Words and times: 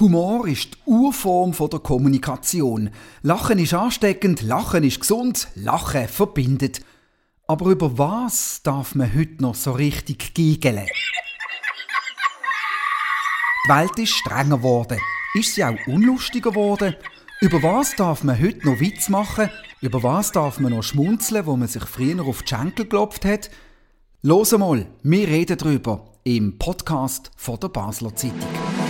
Humor 0.00 0.46
ist 0.46 0.74
die 0.74 0.78
Urform 0.86 1.52
der 1.52 1.80
Kommunikation. 1.80 2.90
Lachen 3.22 3.58
ist 3.58 3.74
ansteckend, 3.74 4.42
Lachen 4.42 4.84
ist 4.84 5.00
gesund, 5.00 5.48
Lachen 5.56 6.06
verbindet. 6.06 6.82
Aber 7.48 7.66
über 7.70 7.98
was 7.98 8.62
darf 8.62 8.94
man 8.94 9.12
heute 9.12 9.42
noch 9.42 9.56
so 9.56 9.72
richtig 9.72 10.34
giegeln? 10.34 10.86
Die 13.66 13.70
Welt 13.70 13.98
ist 13.98 14.12
strenger 14.12 14.58
geworden. 14.58 15.00
Ist 15.34 15.56
sie 15.56 15.64
auch 15.64 15.76
unlustiger 15.88 16.50
geworden? 16.50 16.94
Über 17.40 17.60
was 17.62 17.96
darf 17.96 18.22
man 18.22 18.40
heute 18.40 18.68
noch 18.68 18.78
Witz 18.78 19.08
machen? 19.08 19.50
Über 19.80 20.02
was 20.04 20.30
darf 20.30 20.60
man 20.60 20.74
noch 20.74 20.84
schmunzeln, 20.84 21.46
wo 21.46 21.56
man 21.56 21.66
sich 21.66 21.84
früher 21.84 22.24
auf 22.24 22.42
die 22.42 22.48
Schenkel 22.48 22.84
geklopft 22.84 23.24
hat? 23.24 23.50
Los 24.22 24.52
mal, 24.52 24.86
wir 25.02 25.28
reden 25.28 25.58
darüber 25.58 26.12
im 26.22 26.56
Podcast 26.58 27.32
von 27.36 27.58
der 27.58 27.68
Basler 27.68 28.14
Zeitung. 28.14 28.87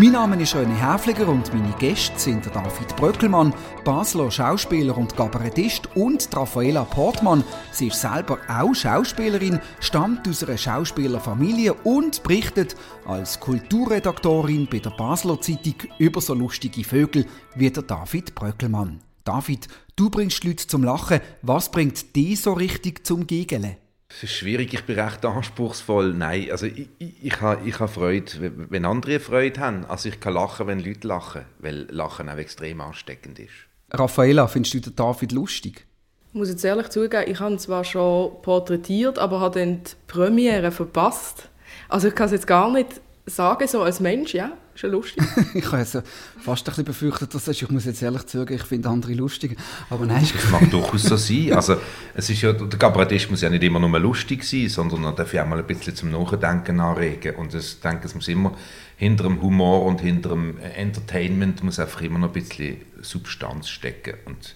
Mein 0.00 0.12
Name 0.12 0.40
ist 0.40 0.54
René 0.54 0.76
Häfliger 0.76 1.28
und 1.28 1.52
meine 1.52 1.74
Gäste 1.76 2.16
sind 2.16 2.44
der 2.44 2.52
David 2.52 2.94
Bröckelmann, 2.94 3.52
Basler 3.82 4.30
Schauspieler 4.30 4.96
und 4.96 5.16
Kabarettist 5.16 5.88
und 5.96 6.28
Raffaela 6.36 6.84
Portmann. 6.84 7.42
Sie 7.72 7.88
ist 7.88 8.00
selber 8.00 8.38
auch 8.48 8.72
Schauspielerin, 8.72 9.58
stammt 9.80 10.28
aus 10.28 10.44
einer 10.44 10.56
Schauspielerfamilie 10.56 11.74
und 11.82 12.22
berichtet 12.22 12.76
als 13.06 13.40
Kulturredaktorin 13.40 14.68
bei 14.70 14.78
der 14.78 14.90
Basler 14.90 15.40
Zeitung 15.40 15.74
über 15.98 16.20
so 16.20 16.32
lustige 16.32 16.84
Vögel 16.84 17.26
wie 17.56 17.68
der 17.68 17.82
David 17.82 18.36
Bröckelmann. 18.36 19.00
David, 19.24 19.66
du 19.96 20.10
bringst 20.10 20.44
Leute 20.44 20.68
zum 20.68 20.84
Lachen. 20.84 21.18
Was 21.42 21.72
bringt 21.72 22.14
dich 22.14 22.40
so 22.40 22.52
richtig 22.52 23.04
zum 23.04 23.26
Giggeln? 23.26 23.78
Es 24.10 24.22
ist 24.22 24.32
schwierig, 24.32 24.72
ich 24.72 24.84
bin 24.84 24.98
recht 24.98 25.24
anspruchsvoll. 25.24 26.14
Nein, 26.14 26.50
also 26.50 26.66
ich, 26.66 26.88
ich, 26.98 27.14
ich 27.22 27.40
habe 27.40 27.68
ich 27.68 27.78
ha 27.78 27.86
Freude, 27.86 28.52
wenn 28.70 28.84
andere 28.84 29.20
Freude 29.20 29.60
haben. 29.60 29.84
Also 29.84 30.08
ich 30.08 30.18
kann 30.18 30.34
lachen, 30.34 30.66
wenn 30.66 30.80
Leute 30.80 31.06
lachen, 31.06 31.44
weil 31.58 31.86
Lachen 31.90 32.28
auch 32.28 32.36
extrem 32.36 32.80
ansteckend 32.80 33.38
ist. 33.38 33.52
Raffaella, 33.90 34.46
findest 34.46 34.74
du 34.74 34.80
den 34.80 34.96
David 34.96 35.32
lustig? 35.32 35.86
Ich 36.28 36.34
muss 36.34 36.48
jetzt 36.48 36.64
ehrlich 36.64 36.88
zugeben, 36.88 37.24
ich 37.26 37.38
habe 37.40 37.52
ihn 37.52 37.58
zwar 37.58 37.84
schon 37.84 38.42
porträtiert, 38.42 39.18
aber 39.18 39.40
habe 39.40 39.60
dann 39.60 39.82
die 39.82 39.92
Premiere 40.06 40.70
verpasst. 40.70 41.48
Also 41.88 42.08
ich 42.08 42.14
kann 42.14 42.26
es 42.26 42.32
jetzt 42.32 42.46
gar 42.46 42.70
nicht 42.70 43.00
sagen, 43.26 43.66
so 43.68 43.82
als 43.82 44.00
Mensch, 44.00 44.34
ja, 44.34 44.52
ist 44.78 44.82
ja 44.82 44.88
lustig. 44.88 45.24
ich 45.54 45.66
habe 45.66 45.78
also 45.78 46.02
fast 46.40 46.62
ein 46.62 46.70
bisschen 46.70 46.84
befürchtet, 46.84 47.34
dass 47.34 47.48
ich 47.48 47.68
muss 47.68 47.84
jetzt 47.84 48.00
ehrlich 48.00 48.22
sagen, 48.26 48.54
ich 48.54 48.62
finde 48.62 48.88
andere 48.88 49.12
lustig, 49.12 49.56
aber 49.90 50.06
nein. 50.06 50.26
Das 50.32 50.50
mag 50.50 50.70
durchaus 50.70 51.02
so 51.02 51.16
sein. 51.16 51.52
Also, 51.52 51.76
es 52.14 52.30
ist 52.30 52.42
ja, 52.42 52.52
der 52.52 52.78
Kabarettist 52.78 53.30
muss 53.30 53.40
ja 53.40 53.50
nicht 53.50 53.64
immer 53.64 53.80
nur 53.80 53.98
lustig 53.98 54.44
sein, 54.44 54.68
sondern 54.68 55.04
er 55.04 55.12
darf 55.12 55.34
ja 55.34 55.42
auch 55.42 55.48
mal 55.48 55.58
ein 55.58 55.66
bisschen 55.66 55.96
zum 55.96 56.10
Nachdenken 56.10 56.80
anregen. 56.80 57.34
Und 57.36 57.54
ich 57.54 57.80
denke, 57.80 58.06
es 58.06 58.14
muss 58.14 58.28
immer 58.28 58.56
hinter 58.96 59.24
dem 59.24 59.42
Humor 59.42 59.84
und 59.84 60.00
hinter 60.00 60.30
dem 60.30 60.58
Entertainment 60.58 61.62
muss 61.64 61.80
einfach 61.80 62.00
immer 62.02 62.20
noch 62.20 62.28
ein 62.28 62.34
bisschen 62.34 62.76
Substanz 63.00 63.68
stecken. 63.68 64.14
Und 64.26 64.54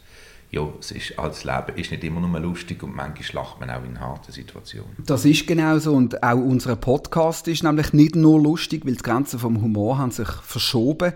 ja, 0.53 0.69
es 0.79 0.91
ist, 0.91 1.19
als 1.19 1.45
Leben 1.45 1.77
ist 1.77 1.91
nicht 1.91 2.05
immer 2.05 2.21
nur 2.21 2.39
lustig 2.39 2.83
und 2.83 2.95
manchmal 2.95 3.43
lacht 3.43 3.59
man 3.59 3.71
auch 3.71 3.83
in 3.85 3.99
harten 3.99 4.33
Situationen. 4.33 4.91
Das 4.99 5.25
ist 5.25 5.47
genau 5.47 5.79
so 5.79 5.95
und 5.95 6.23
auch 6.23 6.37
unser 6.37 6.77
Podcast 6.77 7.49
ist 7.49 7.63
nämlich 7.63 7.95
nicht 7.95 8.15
nur 8.15 8.39
lustig, 8.39 8.85
weil 8.85 8.97
die 8.97 9.03
Grenzen 9.03 9.39
vom 9.39 9.63
Humor 9.63 9.97
haben 9.97 10.11
sich 10.11 10.29
verschoben. 10.29 11.15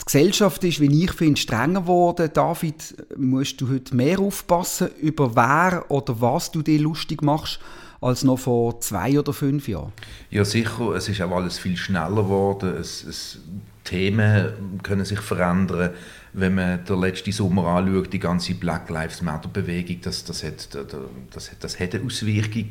Die 0.00 0.04
Gesellschaft 0.06 0.64
ist, 0.64 0.80
wie 0.80 1.04
ich 1.04 1.12
finde, 1.12 1.40
strenger 1.40 1.82
geworden. 1.82 2.28
David, 2.34 2.96
musst 3.16 3.60
du 3.60 3.70
heute 3.70 3.94
mehr 3.94 4.18
aufpassen, 4.18 4.88
über 5.00 5.36
wer 5.36 5.88
oder 5.88 6.20
was 6.20 6.50
du 6.50 6.60
dir 6.60 6.80
lustig 6.80 7.22
machst, 7.22 7.60
als 8.00 8.24
noch 8.24 8.40
vor 8.40 8.80
zwei 8.80 9.16
oder 9.16 9.32
fünf 9.32 9.68
Jahren? 9.68 9.92
Ja, 10.30 10.44
sicher. 10.44 10.96
Es 10.96 11.08
ist 11.08 11.22
auch 11.22 11.30
alles 11.30 11.60
viel 11.60 11.76
schneller 11.76 12.24
geworden. 12.24 12.74
Es, 12.76 13.04
es, 13.04 13.38
Themen 13.84 14.80
können 14.82 15.04
sich 15.04 15.20
verändern 15.20 15.90
wenn 16.34 16.56
man 16.56 16.84
den 16.84 17.00
letzten 17.00 17.32
Sommer 17.32 17.66
anschaut, 17.68 18.12
die 18.12 18.18
ganze 18.18 18.54
Black 18.54 18.90
Lives 18.90 19.22
Matter 19.22 19.48
Bewegung, 19.48 20.00
das, 20.02 20.24
das, 20.24 20.42
hat, 20.42 20.68
das, 21.30 21.50
das 21.58 21.80
hat 21.80 21.94
eine 21.94 22.04
Auswirkung. 22.04 22.70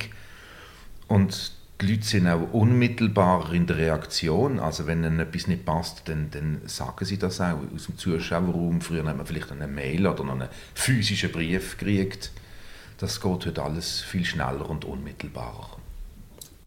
Und 1.07 1.53
die 1.79 1.88
Leute 1.88 2.03
sind 2.06 2.28
auch 2.28 2.51
unmittelbarer 2.51 3.53
in 3.53 3.66
der 3.66 3.78
Reaktion. 3.78 4.59
Also 4.59 4.85
wenn 4.85 5.03
ihnen 5.03 5.19
etwas 5.22 5.47
nicht 5.47 5.66
passt, 5.66 6.03
dann, 6.09 6.29
dann 6.31 6.62
sagen 6.66 7.06
sie 7.06 7.18
das 7.18 7.40
auch 7.40 7.59
aus 7.74 7.85
dem 7.85 7.97
Zuschauerraum. 7.97 8.81
Früher 8.81 9.06
hat 9.06 9.16
man 9.16 9.25
vielleicht 9.25 9.51
eine 9.51 9.68
Mail 9.68 10.07
oder 10.07 10.25
noch 10.25 10.34
einen 10.34 10.50
physischen 10.75 11.31
Brief 11.31 11.78
gekriegt. 11.78 12.31
Das 12.97 13.22
geht 13.22 13.45
heute 13.45 13.63
alles 13.63 14.01
viel 14.01 14.25
schneller 14.25 14.69
und 14.69 14.84
unmittelbarer. 14.84 15.78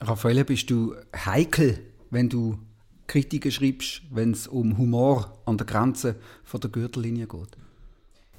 Raffaele, 0.00 0.44
bist 0.46 0.70
du 0.70 0.94
heikel, 1.14 1.78
wenn 2.10 2.30
du 2.30 2.58
Kritiken 3.06 3.50
schreibst, 3.50 4.02
wenn 4.10 4.32
es 4.32 4.46
um 4.46 4.78
Humor 4.78 5.32
an 5.44 5.58
der 5.58 5.66
Grenze 5.66 6.16
von 6.44 6.60
der 6.60 6.70
Gürtellinie 6.70 7.26
geht? 7.26 7.56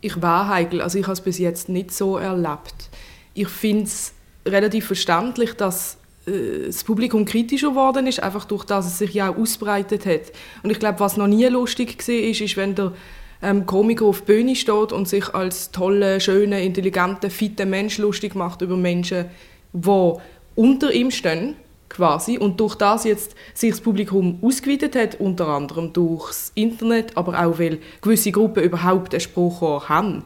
Ich 0.01 0.21
war 0.21 0.47
heikel, 0.49 0.81
also 0.81 0.99
ich 0.99 1.05
habe 1.05 1.13
es 1.13 1.21
bis 1.21 1.39
jetzt 1.39 1.69
nicht 1.69 1.91
so 1.91 2.17
erlebt. 2.17 2.89
Ich 3.33 3.47
finde 3.47 3.83
es 3.83 4.13
relativ 4.45 4.87
verständlich, 4.87 5.53
dass 5.53 5.97
äh, 6.27 6.67
das 6.67 6.83
Publikum 6.83 7.25
kritischer 7.25 7.69
geworden 7.69 8.07
ist, 8.07 8.21
einfach 8.21 8.45
durch 8.45 8.65
das 8.65 8.85
es 8.85 8.97
sich 8.99 9.13
ja 9.13 9.29
auch 9.29 9.37
ausbreitet 9.37 10.05
hat. 10.05 10.31
Und 10.63 10.69
ich 10.69 10.79
glaube, 10.79 10.99
was 10.99 11.17
noch 11.17 11.27
nie 11.27 11.45
lustig 11.45 11.97
war, 12.07 12.15
ist, 12.15 12.41
ist, 12.41 12.57
wenn 12.57 12.75
der 12.75 12.93
ähm, 13.41 13.65
Komiker 13.65 14.05
auf 14.05 14.21
der 14.21 14.33
Bühne 14.33 14.55
steht 14.55 14.91
und 14.91 15.07
sich 15.07 15.33
als 15.33 15.71
toller, 15.71 16.19
schöner, 16.19 16.59
intelligenter, 16.59 17.29
fitter 17.29 17.65
Mensch 17.65 17.97
lustig 17.97 18.35
macht 18.35 18.61
über 18.61 18.77
Menschen, 18.77 19.25
die 19.73 20.13
unter 20.55 20.91
ihm 20.91 21.11
stehen 21.11 21.55
quasi 21.89 22.37
und 22.37 22.59
durch 22.59 22.75
das 22.75 23.03
jetzt 23.03 23.35
sich 23.53 23.71
das 23.71 23.81
Publikum 23.81 24.39
ausgeweitet 24.41 24.95
hat, 24.95 25.19
unter 25.19 25.47
anderem 25.47 25.93
durchs 25.93 26.51
Internet, 26.55 27.15
aber 27.15 27.45
auch 27.45 27.59
weil 27.59 27.79
gewisse 28.01 28.31
Gruppen 28.31 28.63
überhaupt 28.63 29.13
einen 29.13 29.21
Spruch 29.21 29.87
haben, 29.89 30.23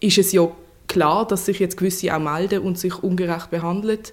ist 0.00 0.18
es 0.18 0.32
ja 0.32 0.50
klar, 0.88 1.26
dass 1.26 1.46
sich 1.46 1.58
jetzt 1.58 1.76
gewisse 1.76 2.14
auch 2.14 2.20
melden 2.20 2.60
und 2.60 2.78
sich 2.78 3.02
ungerecht 3.02 3.50
behandelt 3.50 4.12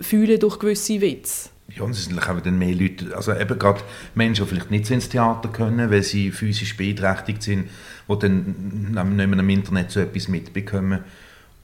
fühlen 0.00 0.38
durch 0.38 0.58
gewisse 0.58 1.00
Witze. 1.00 1.50
Ja, 1.74 1.82
und 1.82 1.90
es 1.90 2.08
auch 2.08 2.40
dann 2.40 2.58
mehr 2.58 2.74
Leute, 2.74 3.14
also 3.14 3.34
eben 3.34 3.58
gerade 3.58 3.82
Menschen, 4.14 4.44
die 4.44 4.50
vielleicht 4.50 4.70
nicht 4.70 4.90
ins 4.90 5.08
Theater 5.10 5.50
können, 5.50 5.90
weil 5.90 6.02
sie 6.02 6.30
physisch 6.30 6.76
beeinträchtigt 6.76 7.42
sind, 7.42 7.68
die 8.08 8.18
dann 8.18 8.94
nicht 9.16 9.28
mehr 9.28 9.38
im 9.38 9.48
Internet 9.50 9.90
so 9.90 10.00
etwas 10.00 10.28
mitbekommen. 10.28 11.00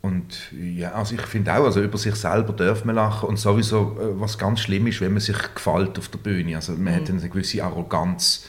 Und 0.04 0.52
ja, 0.52 0.92
also 0.92 1.14
ich 1.14 1.22
finde 1.22 1.54
auch, 1.54 1.64
also 1.64 1.80
über 1.80 1.96
sich 1.96 2.14
selber 2.14 2.52
darf 2.52 2.84
man 2.84 2.96
lachen 2.96 3.26
und 3.26 3.38
sowieso, 3.38 3.96
äh, 3.98 4.20
was 4.20 4.36
ganz 4.36 4.60
schlimm 4.60 4.86
ist, 4.86 5.00
wenn 5.00 5.12
man 5.12 5.22
sich 5.22 5.38
gefällt 5.54 5.98
auf 5.98 6.08
der 6.08 6.18
Bühne. 6.18 6.56
Also 6.56 6.72
man 6.72 6.92
mhm. 6.92 6.96
hat 6.96 7.08
eine 7.08 7.26
gewisse 7.26 7.64
Arroganz. 7.64 8.44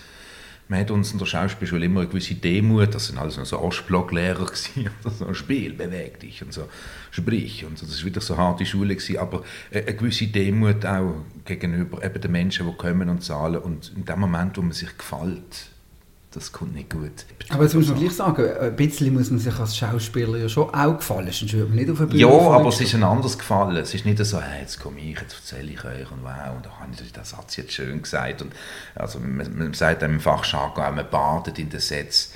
Man 0.67 0.81
hat 0.81 0.91
uns 0.91 1.13
in 1.13 1.17
der 1.17 1.25
Schauspielschule 1.25 1.85
immer 1.85 2.01
eine 2.01 2.09
gewisse 2.09 2.35
Demut, 2.35 2.93
das 2.93 3.07
sind 3.07 3.19
alles 3.19 3.35
so 3.35 3.57
Ostblocklehrer 3.61 4.45
gewesen, 4.47 4.89
so 5.17 5.33
Spiel, 5.33 5.71
beweg 5.71 6.19
dich 6.19 6.43
und 6.43 6.51
so, 6.51 6.67
sprich 7.11 7.63
und 7.63 7.77
so. 7.77 7.85
Das 7.85 7.99
war 7.99 8.05
wieder 8.05 8.19
so 8.19 8.33
eine 8.33 8.43
harte 8.43 8.65
Schule 8.65 8.93
gewesen, 8.93 9.17
aber 9.17 9.43
eine 9.71 9.95
gewisse 9.95 10.27
Demut 10.27 10.85
auch 10.85 11.23
gegenüber 11.45 12.03
eben 12.03 12.19
den 12.19 12.31
Menschen, 12.33 12.67
die 12.67 12.75
kommen 12.75 13.07
und 13.07 13.23
zahlen 13.23 13.61
und 13.61 13.93
in 13.95 14.03
dem 14.03 14.19
Moment, 14.19 14.57
wo 14.57 14.61
man 14.61 14.73
sich 14.73 14.97
gefällt, 14.97 15.69
das 16.35 16.51
kommt 16.51 16.75
nicht 16.75 16.89
gut. 16.89 17.25
Aber 17.49 17.63
jetzt 17.63 17.75
muss 17.75 17.87
man 17.87 17.97
gleich 17.97 18.13
sagen, 18.13 18.45
ein 18.59 18.75
bisschen 18.75 19.13
muss 19.13 19.31
man 19.31 19.39
sich 19.39 19.57
als 19.57 19.77
Schauspieler 19.77 20.37
ja 20.37 20.49
schon 20.49 20.69
auch 20.73 20.97
gefallen, 20.97 21.31
sonst 21.31 21.53
würde 21.53 21.67
man 21.67 21.77
nicht 21.77 21.89
auf 21.89 21.99
eine 21.99 22.07
Bühne 22.07 22.21
Ja, 22.21 22.27
aber 22.27 22.67
es 22.69 22.81
ist 22.81 22.93
ein 22.93 23.03
anderes 23.03 23.37
Gefallen. 23.37 23.77
Es 23.77 23.93
ist 23.93 24.05
nicht 24.05 24.23
so, 24.23 24.41
hey, 24.41 24.61
jetzt 24.61 24.79
komme 24.79 24.99
ich, 24.99 25.17
jetzt 25.17 25.33
erzähle 25.33 25.71
ich 25.71 25.83
euch 25.85 26.11
und 26.11 26.23
wow, 26.23 26.55
und 26.55 26.65
da 26.65 26.71
habe 26.79 26.91
ich 26.91 27.11
den 27.11 27.23
Satz 27.23 27.55
jetzt 27.55 27.71
schön 27.71 28.01
gesagt. 28.01 28.41
Und, 28.41 28.51
also 28.95 29.19
man, 29.19 29.57
man 29.57 29.73
sagt 29.73 30.03
im 30.03 30.19
Fachjargon, 30.19 30.95
man 30.95 31.09
badet 31.09 31.57
in 31.57 31.69
den 31.69 31.79
Sätzen. 31.79 32.33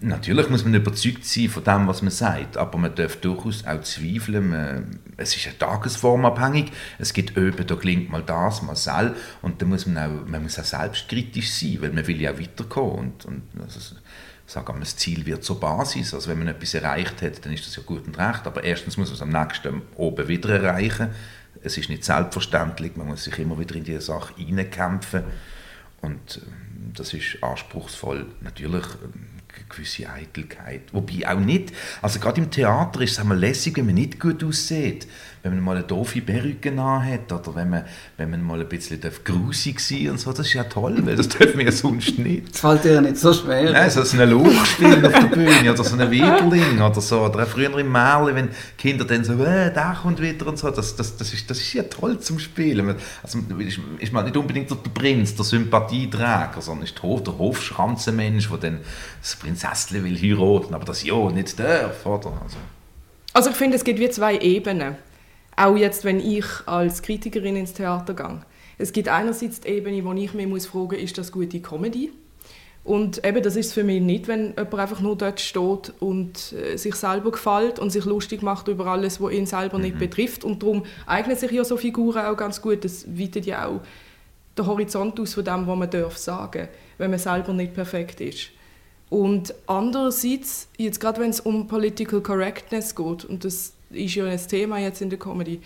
Natürlich 0.00 0.48
muss 0.48 0.64
man 0.64 0.74
überzeugt 0.74 1.26
sein 1.26 1.50
von 1.50 1.64
dem, 1.64 1.86
was 1.86 2.00
man 2.00 2.10
sagt, 2.10 2.56
aber 2.56 2.78
man 2.78 2.94
darf 2.94 3.16
durchaus 3.16 3.66
auch 3.66 3.82
zweifeln. 3.82 5.00
Es 5.18 5.36
ist 5.36 5.44
ja 5.44 5.52
tagesformabhängig. 5.52 6.72
Es 6.98 7.12
gibt 7.12 7.36
öben, 7.36 7.66
da 7.66 7.76
klingt 7.76 8.10
mal 8.10 8.22
das, 8.22 8.62
mal 8.62 8.72
das. 8.72 8.88
Und 9.42 9.60
da 9.60 9.66
muss 9.66 9.86
man 9.86 9.98
auch, 9.98 10.26
man 10.26 10.42
muss 10.42 10.58
auch 10.58 10.64
selbstkritisch 10.64 11.52
sein, 11.52 11.78
weil 11.82 11.92
man 11.92 12.06
will 12.06 12.20
ja 12.20 12.38
weiterkommen. 12.38 13.00
Und, 13.00 13.26
und 13.26 13.42
also, 13.62 13.96
sagen 14.46 14.74
wir, 14.74 14.80
das 14.80 14.96
Ziel 14.96 15.26
wird 15.26 15.44
zur 15.44 15.60
Basis. 15.60 16.14
Also 16.14 16.30
wenn 16.30 16.38
man 16.38 16.48
etwas 16.48 16.72
erreicht 16.72 17.20
hat, 17.20 17.44
dann 17.44 17.52
ist 17.52 17.66
das 17.66 17.76
ja 17.76 17.82
gut 17.84 18.06
und 18.06 18.18
recht. 18.18 18.46
Aber 18.46 18.64
erstens 18.64 18.96
muss 18.96 19.08
man 19.08 19.16
es 19.16 19.22
am 19.22 19.28
nächsten 19.28 19.82
oben 19.96 20.26
wieder 20.26 20.58
erreichen. 20.58 21.10
Es 21.62 21.76
ist 21.76 21.90
nicht 21.90 22.04
selbstverständlich. 22.04 22.96
Man 22.96 23.08
muss 23.08 23.24
sich 23.24 23.38
immer 23.38 23.58
wieder 23.58 23.74
in 23.74 23.84
diese 23.84 24.00
Sache 24.00 24.32
hineinkämpfen. 24.36 25.24
Und 26.00 26.38
äh, 26.38 26.40
das 26.94 27.12
ist 27.12 27.42
anspruchsvoll. 27.42 28.26
Natürlich 28.40 28.84
gewisse 29.72 30.08
Eitelkeit. 30.08 30.82
Wobei 30.92 31.28
auch 31.28 31.40
nicht, 31.40 31.72
also 32.00 32.20
gerade 32.20 32.40
im 32.40 32.50
Theater 32.50 33.00
ist 33.00 33.12
es 33.12 33.18
einmal 33.18 33.38
lässig, 33.38 33.76
wenn 33.76 33.86
man 33.86 33.96
nicht 33.96 34.20
gut 34.20 34.44
aussieht. 34.44 35.06
Wenn 35.42 35.56
man 35.56 35.64
mal 35.64 35.76
eine 35.76 35.84
doofe 35.84 36.20
Perücke 36.20 36.72
hat 36.76 37.32
oder 37.32 37.56
wenn 37.56 37.70
man, 37.70 37.84
wenn 38.16 38.30
man 38.30 38.42
mal 38.42 38.60
ein 38.60 38.68
bisschen 38.68 39.00
grusig 39.24 39.80
sein 39.80 40.10
und 40.10 40.20
so, 40.20 40.32
das 40.32 40.46
ist 40.46 40.52
ja 40.52 40.62
toll, 40.64 41.04
weil 41.04 41.16
das 41.16 41.28
dürfen 41.28 41.58
wir 41.58 41.64
ja 41.64 41.72
sonst 41.72 42.16
nicht. 42.18 42.52
Das 42.52 42.60
fällt 42.60 42.84
dir 42.84 42.92
ja 42.92 43.00
nicht 43.00 43.16
so 43.16 43.32
schwer. 43.32 43.72
Nein, 43.72 43.90
so 43.90 44.00
ein 44.00 44.30
Loch 44.30 44.64
spielen 44.66 45.04
auf 45.04 45.12
der 45.12 45.26
Bühne 45.26 45.72
oder 45.72 45.82
so 45.82 45.96
ein 45.96 46.10
Weberling 46.10 46.80
oder 46.80 47.00
so, 47.00 47.22
oder 47.22 47.44
früher 47.44 47.76
im 47.76 47.90
Märchen, 47.90 48.36
wenn 48.36 48.48
Kinder 48.78 49.04
dann 49.04 49.24
so, 49.24 49.32
äh, 49.32 49.72
der 49.72 49.96
kommt 50.00 50.22
wieder 50.22 50.46
und 50.46 50.58
so, 50.58 50.70
das, 50.70 50.94
das, 50.94 51.16
das, 51.16 51.32
ist, 51.32 51.50
das 51.50 51.58
ist 51.58 51.72
ja 51.72 51.82
toll 51.82 52.20
zum 52.20 52.38
Spielen. 52.38 52.94
Also 53.22 53.38
ist, 53.58 53.80
ist 53.98 54.12
man 54.12 54.24
nicht 54.24 54.36
unbedingt 54.36 54.70
der 54.70 54.76
Prinz, 54.76 55.34
der 55.34 55.44
Sympathieträger, 55.44 56.60
sondern 56.60 56.84
ist 56.84 56.96
der, 56.96 57.02
Hof, 57.02 57.24
der 57.24 57.36
Hofschranzenmensch, 57.36 58.48
der 58.48 58.58
dann 58.58 58.78
das 59.20 59.34
Prinzesschen 59.36 60.04
will 60.04 60.16
heiraten, 60.16 60.74
aber 60.74 60.84
das 60.84 61.02
ja 61.02 61.30
nicht 61.30 61.58
darf, 61.58 62.06
oder? 62.06 62.32
Also. 62.42 62.56
also 63.32 63.50
ich 63.50 63.56
finde, 63.56 63.76
es 63.76 63.82
gibt 63.82 63.98
wie 63.98 64.10
zwei 64.10 64.38
Ebenen. 64.38 64.96
Auch 65.56 65.76
jetzt, 65.76 66.04
wenn 66.04 66.20
ich 66.20 66.46
als 66.66 67.02
Kritikerin 67.02 67.56
ins 67.56 67.74
Theater 67.74 68.14
gehe. 68.14 68.40
Es 68.78 68.92
gibt 68.92 69.08
einerseits 69.08 69.60
die 69.60 69.68
Ebene, 69.68 70.04
wo 70.04 70.12
ich 70.12 70.34
mich 70.34 70.46
muss 70.46 70.66
fragen 70.66 70.98
ist 70.98 71.18
das 71.18 71.30
gute 71.30 71.60
Comedy? 71.60 72.10
Und 72.84 73.24
eben, 73.24 73.42
das 73.42 73.54
ist 73.54 73.66
es 73.66 73.72
für 73.72 73.84
mich 73.84 74.02
nicht, 74.02 74.26
wenn 74.26 74.54
jemand 74.56 74.74
einfach 74.74 75.00
nur 75.00 75.16
dort 75.16 75.38
steht 75.40 75.92
und 76.00 76.52
äh, 76.52 76.76
sich 76.76 76.96
selber 76.96 77.30
gefällt 77.30 77.78
und 77.78 77.90
sich 77.90 78.04
lustig 78.04 78.42
macht 78.42 78.66
über 78.66 78.86
alles, 78.86 79.20
was 79.20 79.32
ihn 79.32 79.46
selber 79.46 79.78
mhm. 79.78 79.84
nicht 79.84 79.98
betrifft. 79.98 80.42
Und 80.42 80.62
darum 80.62 80.84
eignen 81.06 81.36
sich 81.36 81.52
ja 81.52 81.64
so 81.64 81.76
Figuren 81.76 82.24
auch 82.24 82.36
ganz 82.36 82.60
gut. 82.60 82.84
Das 82.84 83.06
weitet 83.06 83.46
ja 83.46 83.66
auch 83.68 83.82
den 84.58 84.66
Horizont 84.66 85.20
aus 85.20 85.34
von 85.34 85.44
dem, 85.44 85.66
was 85.66 85.78
man 85.78 85.90
darf 85.90 86.16
sagen, 86.16 86.68
wenn 86.98 87.10
man 87.10 87.20
selber 87.20 87.52
nicht 87.52 87.74
perfekt 87.74 88.20
ist. 88.20 88.50
Und 89.08 89.54
andererseits, 89.66 90.68
jetzt 90.76 90.98
gerade 90.98 91.20
wenn 91.20 91.30
es 91.30 91.40
um 91.40 91.68
Political 91.68 92.20
Correctness 92.20 92.96
geht, 92.96 93.24
und 93.24 93.44
das 93.44 93.74
ist 93.92 94.14
ja 94.14 94.26
ein 94.26 94.40
Thema 94.48 94.78
jetzt 94.78 95.00
in 95.00 95.10
der 95.10 95.18
Comedy, 95.18 95.60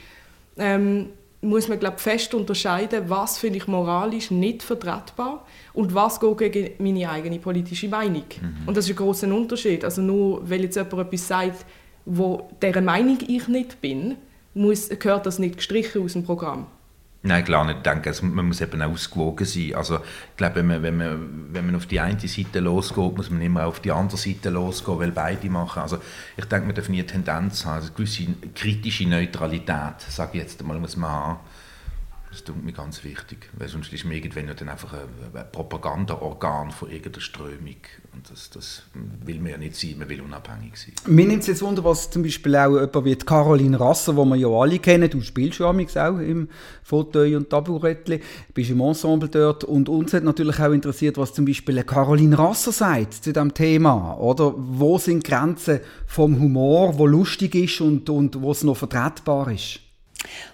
ähm, 0.59 1.11
muss 1.43 1.69
man 1.69 1.79
glaub, 1.79 2.01
fest 2.01 2.35
unterscheiden, 2.35 3.05
was 3.09 3.39
finde 3.39 3.59
ich 3.59 3.69
moralisch 3.69 4.31
nicht 4.31 4.63
vertretbar 4.63 5.47
und 5.75 5.95
was 5.95 6.19
geht 6.19 6.53
gegen 6.53 6.71
meine 6.83 7.09
eigene 7.11 7.39
politische 7.39 7.89
Meinung. 7.89 8.25
Mhm. 8.41 8.67
Und 8.69 8.77
das 8.77 8.87
ist 8.87 8.93
ein 8.93 8.97
großer 8.97 9.33
Unterschied. 9.33 9.85
Also 9.85 10.03
nur 10.03 10.49
weil 10.49 10.63
jetzt 10.63 10.77
jemand 10.77 10.95
etwas 10.95 11.29
sagt, 11.29 11.67
wo 12.05 12.49
deren 12.63 12.85
Meinung 12.85 13.19
ich 13.27 13.49
nicht 13.49 13.81
bin, 13.81 14.17
muss, 14.55 14.89
gehört 14.89 15.27
das 15.27 15.39
nicht 15.39 15.59
gestrichen 15.59 16.03
aus 16.03 16.15
dem 16.15 16.25
Programm. 16.25 16.67
Nein, 17.27 17.45
klar 17.45 17.65
nicht. 17.65 17.79
Ich 17.79 17.83
denke, 17.83 18.11
also 18.11 18.25
man 18.25 18.47
muss 18.47 18.61
eben 18.61 18.81
ausgewogen 18.81 19.45
sein. 19.45 19.75
Also, 19.75 19.97
ich 19.97 20.37
glaube, 20.37 20.57
wenn 20.57 20.67
man, 20.69 20.83
wenn, 20.83 20.97
man, 20.97 21.47
wenn 21.53 21.67
man 21.67 21.75
auf 21.75 21.87
die 21.87 21.99
eine 21.99 22.21
Seite 22.21 22.61
losgeht, 22.61 23.17
muss 23.17 23.31
man 23.31 23.43
immer 23.43 23.67
auf 23.67 23.81
die 23.81 23.91
andere 23.91 24.17
Seite 24.17 24.49
losgehen, 24.51 25.01
weil 25.01 25.11
beide 25.11 25.51
machen. 25.51 25.83
Also, 25.83 25.99
ich 26.37 26.45
denke, 26.45 26.67
man 26.67 26.77
darf 26.77 26.89
nie 26.89 27.01
eine 27.01 27.07
Tendenz 27.07 27.65
haben. 27.65 27.75
Also, 27.75 27.89
eine 27.89 27.97
gewisse 27.97 28.27
kritische 28.55 29.09
Neutralität, 29.09 30.01
sage 30.09 30.31
ich 30.35 30.43
jetzt 30.43 30.61
einmal, 30.61 30.79
muss 30.79 30.97
man 30.97 31.11
haben. 31.11 31.39
Das 32.37 32.45
tut 32.45 32.63
mir 32.63 32.73
ganz 32.73 33.03
wichtig, 33.03 33.49
weil 33.57 33.67
sonst 33.67 33.95
ist 33.95 34.05
man 34.05 34.13
irgendwann 34.13 34.55
dann 34.55 34.69
einfach 34.69 34.93
ein, 34.93 35.51
Propagandaorgan 35.53 36.71
von 36.71 36.91
irgendeiner 36.91 37.23
Strömung 37.23 37.77
und 38.13 38.31
das, 38.31 38.51
das 38.51 38.83
will 39.25 39.41
man 39.41 39.53
ja 39.53 39.57
nicht 39.57 39.75
sein, 39.75 39.95
man 39.99 40.11
will 40.11 40.21
unabhängig 40.21 40.77
sein. 40.77 40.93
Mir 41.07 41.27
nimmt 41.27 41.41
es 41.41 41.47
jetzt 41.47 41.63
Wunder, 41.63 41.83
was 41.83 42.11
zum 42.11 42.23
Beispiel 42.23 42.55
auch 42.57 42.75
jemand 42.75 43.05
wie 43.07 43.17
Caroline 43.17 43.81
Rasser, 43.81 44.13
die 44.13 44.19
wir 44.19 44.37
ja 44.37 44.49
alle 44.49 44.79
kennen, 44.79 45.09
du 45.09 45.23
spielst 45.23 45.61
ja 45.61 45.71
auch 45.71 46.19
im 46.19 46.51
Fauteuil 46.83 47.37
und 47.37 47.49
Taburettli, 47.49 48.21
bist 48.53 48.69
im 48.69 48.83
Ensemble 48.83 49.31
dort 49.31 49.65
und 49.65 49.89
uns 49.89 50.13
hat 50.13 50.25
natürlich 50.25 50.61
auch 50.61 50.73
interessiert, 50.73 51.17
was 51.17 51.33
zum 51.33 51.47
Beispiel 51.47 51.83
Caroline 51.85 52.39
Rasser 52.39 52.73
sagt 52.73 53.15
zu 53.15 53.33
diesem 53.33 53.55
Thema, 53.55 54.15
oder? 54.19 54.53
Wo 54.59 54.99
sind 54.99 55.25
Grenzen 55.25 55.81
vom 56.07 56.39
Humor, 56.39 56.99
wo 56.99 57.07
lustig 57.07 57.55
ist 57.55 57.81
und, 57.81 58.11
und 58.11 58.43
wo 58.43 58.53
es 58.53 58.63
noch 58.63 58.77
vertretbar 58.77 59.51
ist? 59.51 59.86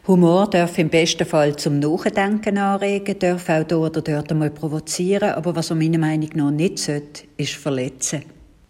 Humor 0.07 0.51
darf 0.51 0.79
im 0.79 0.89
besten 0.89 1.27
Fall 1.27 1.55
zum 1.57 1.79
Nachdenken 1.79 2.59
anregen, 2.59 3.19
darf 3.19 3.49
auch 3.49 3.65
dort 3.65 3.97
oder 3.97 4.15
dort 4.15 4.33
einmal 4.33 4.51
provozieren, 4.51 5.31
aber 5.31 5.55
was 5.55 5.71
er 5.71 5.77
meiner 5.77 5.99
Meinung 5.99 6.31
nach 6.35 6.51
nicht 6.51 6.79
sollte, 6.79 7.25
ist 7.37 7.53
verletzen. 7.53 8.23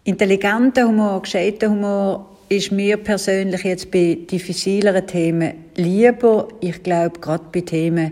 Intelligenter 0.03 0.87
Humor, 0.87 1.21
gescheiter 1.21 1.69
Humor 1.69 2.37
ist 2.49 2.71
mir 2.71 2.97
persönlich 2.97 3.63
jetzt 3.63 3.89
bei 3.89 4.17
diffizileren 4.29 5.07
Themen 5.07 5.53
lieber. 5.75 6.47
Ich 6.59 6.83
glaube, 6.83 7.19
gerade 7.19 7.45
bei 7.51 7.61
Themen 7.61 8.11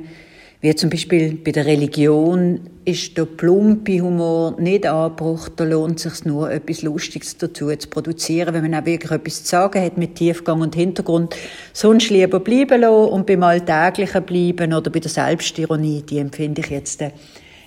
wie 0.62 0.76
zum 0.76 0.90
Beispiel 0.90 1.36
bei 1.36 1.52
der 1.52 1.66
Religion 1.66 2.60
ist 2.86 3.18
der 3.18 3.26
plumpe 3.26 4.02
Humor 4.02 4.56
nicht 4.60 4.86
angebracht. 4.86 5.54
Da 5.56 5.64
lohnt 5.64 6.04
es 6.04 6.04
sich 6.04 6.26
nur, 6.26 6.52
etwas 6.52 6.82
Lustiges 6.82 7.38
dazu 7.38 7.76
zu 7.76 7.90
produzieren, 7.90 8.54
wenn 8.54 8.64
man 8.64 8.76
auch 8.76 8.86
wirklich 8.86 9.12
etwas 9.12 9.44
zu 9.44 9.50
sagen 9.50 9.82
hat 9.84 9.98
mit 9.98 10.16
Tiefgang 10.16 10.62
und 10.62 10.76
Hintergrund. 10.76 11.36
Sonst 11.74 12.10
lieber 12.10 12.40
bleiben 12.40 12.82
lassen 12.82 13.12
und 13.12 13.28
beim 13.28 13.44
Alltäglichen 13.44 14.24
bleiben 14.24 14.74
oder 14.74 14.90
bei 14.90 15.00
der 15.00 15.12
Selbstironie, 15.12 16.02
die 16.02 16.20
empfinde 16.20 16.62
ich 16.62 16.70
jetzt 16.70 17.02
äh, 17.02 17.12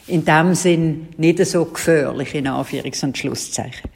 in 0.07 0.25
dem 0.25 0.55
Sinn 0.55 1.09
nicht 1.17 1.45
so 1.47 1.65
gefährlich, 1.65 2.35
in 2.35 2.47
Anführungs- 2.47 3.05
und 3.05 3.17
Schlusszeichen. 3.17 3.91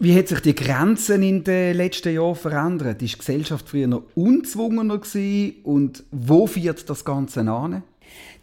Wie 0.00 0.14
hat 0.16 0.28
sich 0.28 0.40
die 0.40 0.54
Grenzen 0.54 1.22
in 1.22 1.42
den 1.42 1.76
letzten 1.76 2.14
Jahren 2.14 2.36
verändert? 2.36 3.02
Ist 3.02 3.14
die 3.14 3.18
Gesellschaft 3.18 3.68
früher 3.68 3.88
noch 3.88 4.04
unzwungener? 4.14 5.00
Und 5.64 6.04
wo 6.12 6.46
führt 6.46 6.88
das 6.88 7.04
Ganze 7.04 7.40
an? 7.40 7.82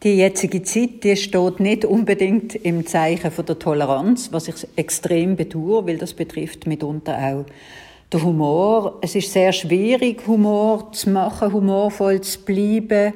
Die 0.03 0.17
jetzige 0.17 0.62
Zeit 0.62 1.03
die 1.03 1.15
steht 1.15 1.59
nicht 1.59 1.85
unbedingt 1.85 2.53
im 2.56 2.85
Zeichen 2.85 3.31
von 3.31 3.45
der 3.45 3.57
Toleranz, 3.57 4.31
was 4.31 4.47
ich 4.47 4.67
extrem 4.75 5.35
betue, 5.35 5.88
weil 5.88 5.97
das 5.97 6.13
betrifft 6.13 6.67
mitunter 6.67 7.17
auch 7.17 7.45
der 8.12 8.23
Humor. 8.23 9.00
Es 9.01 9.15
ist 9.15 9.31
sehr 9.31 9.51
schwierig, 9.51 10.27
Humor 10.27 10.91
zu 10.91 11.09
machen, 11.09 11.51
humorvoll 11.51 12.21
zu 12.21 12.39
bleiben, 12.41 13.13